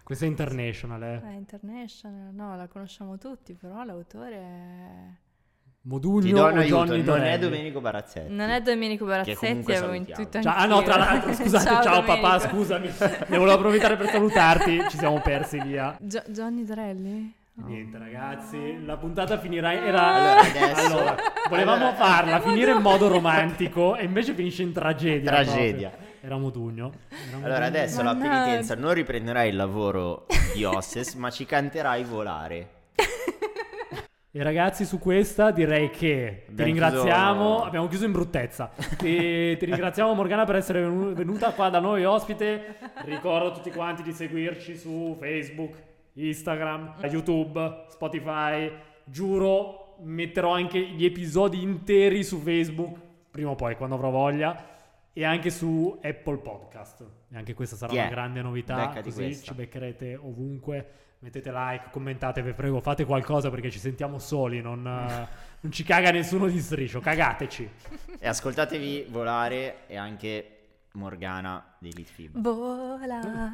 [0.03, 1.23] Questa è international, eh.
[1.23, 5.25] È international, no, la conosciamo tutti, però l'autore è...
[5.89, 7.29] Modugno o aiuto, Johnny non Dorelli?
[7.35, 8.33] è Domenico Barazzetti.
[8.33, 10.21] Non è Domenico Barazzetti, comunque avevo salutiamo.
[10.23, 10.75] intuito Ciao- anch'io.
[10.75, 12.49] ah no, tra l'altro, scusate, ciao, papà, Domenico.
[12.49, 12.91] scusami.
[13.29, 15.97] Ne volevo approfittare per salutarti, ci siamo persi via.
[16.01, 17.35] Gio- Johnny Dorelli?
[17.63, 17.67] Oh.
[17.69, 21.17] Niente ragazzi, la puntata finirà era Allora, adesso- Allora,
[21.49, 25.31] volevamo Allora- farla finire in modo romantico e invece finisce in tragedia.
[25.31, 25.89] Tragedia.
[25.91, 26.15] proprio.
[26.21, 26.93] Era Modugno.
[27.09, 27.65] Era Allora Modugno.
[27.67, 32.69] adesso la penitenza non riprenderai il lavoro di Osses, ma ci canterai volare.
[34.37, 37.49] E ragazzi, su questa direi che ti Abbiamo ringraziamo.
[37.53, 38.71] chiuso- Abbiamo chiuso in bruttezza.
[38.99, 42.77] Ti, ti ringraziamo, Morgana, per essere venu- venuta qua da noi ospite.
[43.07, 45.75] Ricordo a tutti quanti di seguirci su Facebook,
[46.13, 48.71] Instagram, YouTube, Spotify.
[49.05, 52.99] Giuro, metterò anche gli episodi interi su Facebook,
[53.31, 54.75] prima o poi, quando avrò voglia.
[55.15, 57.07] E anche su Apple Podcast.
[57.33, 58.03] E anche questa sarà Yeah.
[58.05, 58.77] una grande novità.
[58.89, 59.45] Beccati Così questa.
[59.47, 60.87] ci beccherete ovunque.
[61.27, 65.83] Mettete like, commentate, vi prego, fate qualcosa perché ci sentiamo soli, non, eh, non ci
[65.83, 67.69] caga nessuno di striscio, cagateci.
[68.21, 70.59] E ascoltatevi volare e anche
[70.93, 72.39] Morgana di Litfib.
[72.39, 73.53] Vola.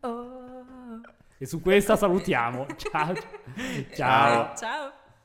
[0.00, 1.00] Oh.
[1.38, 2.66] E su questa salutiamo.
[2.76, 3.14] Ciao.
[3.96, 4.54] Ciao.
[4.54, 4.92] Ciao.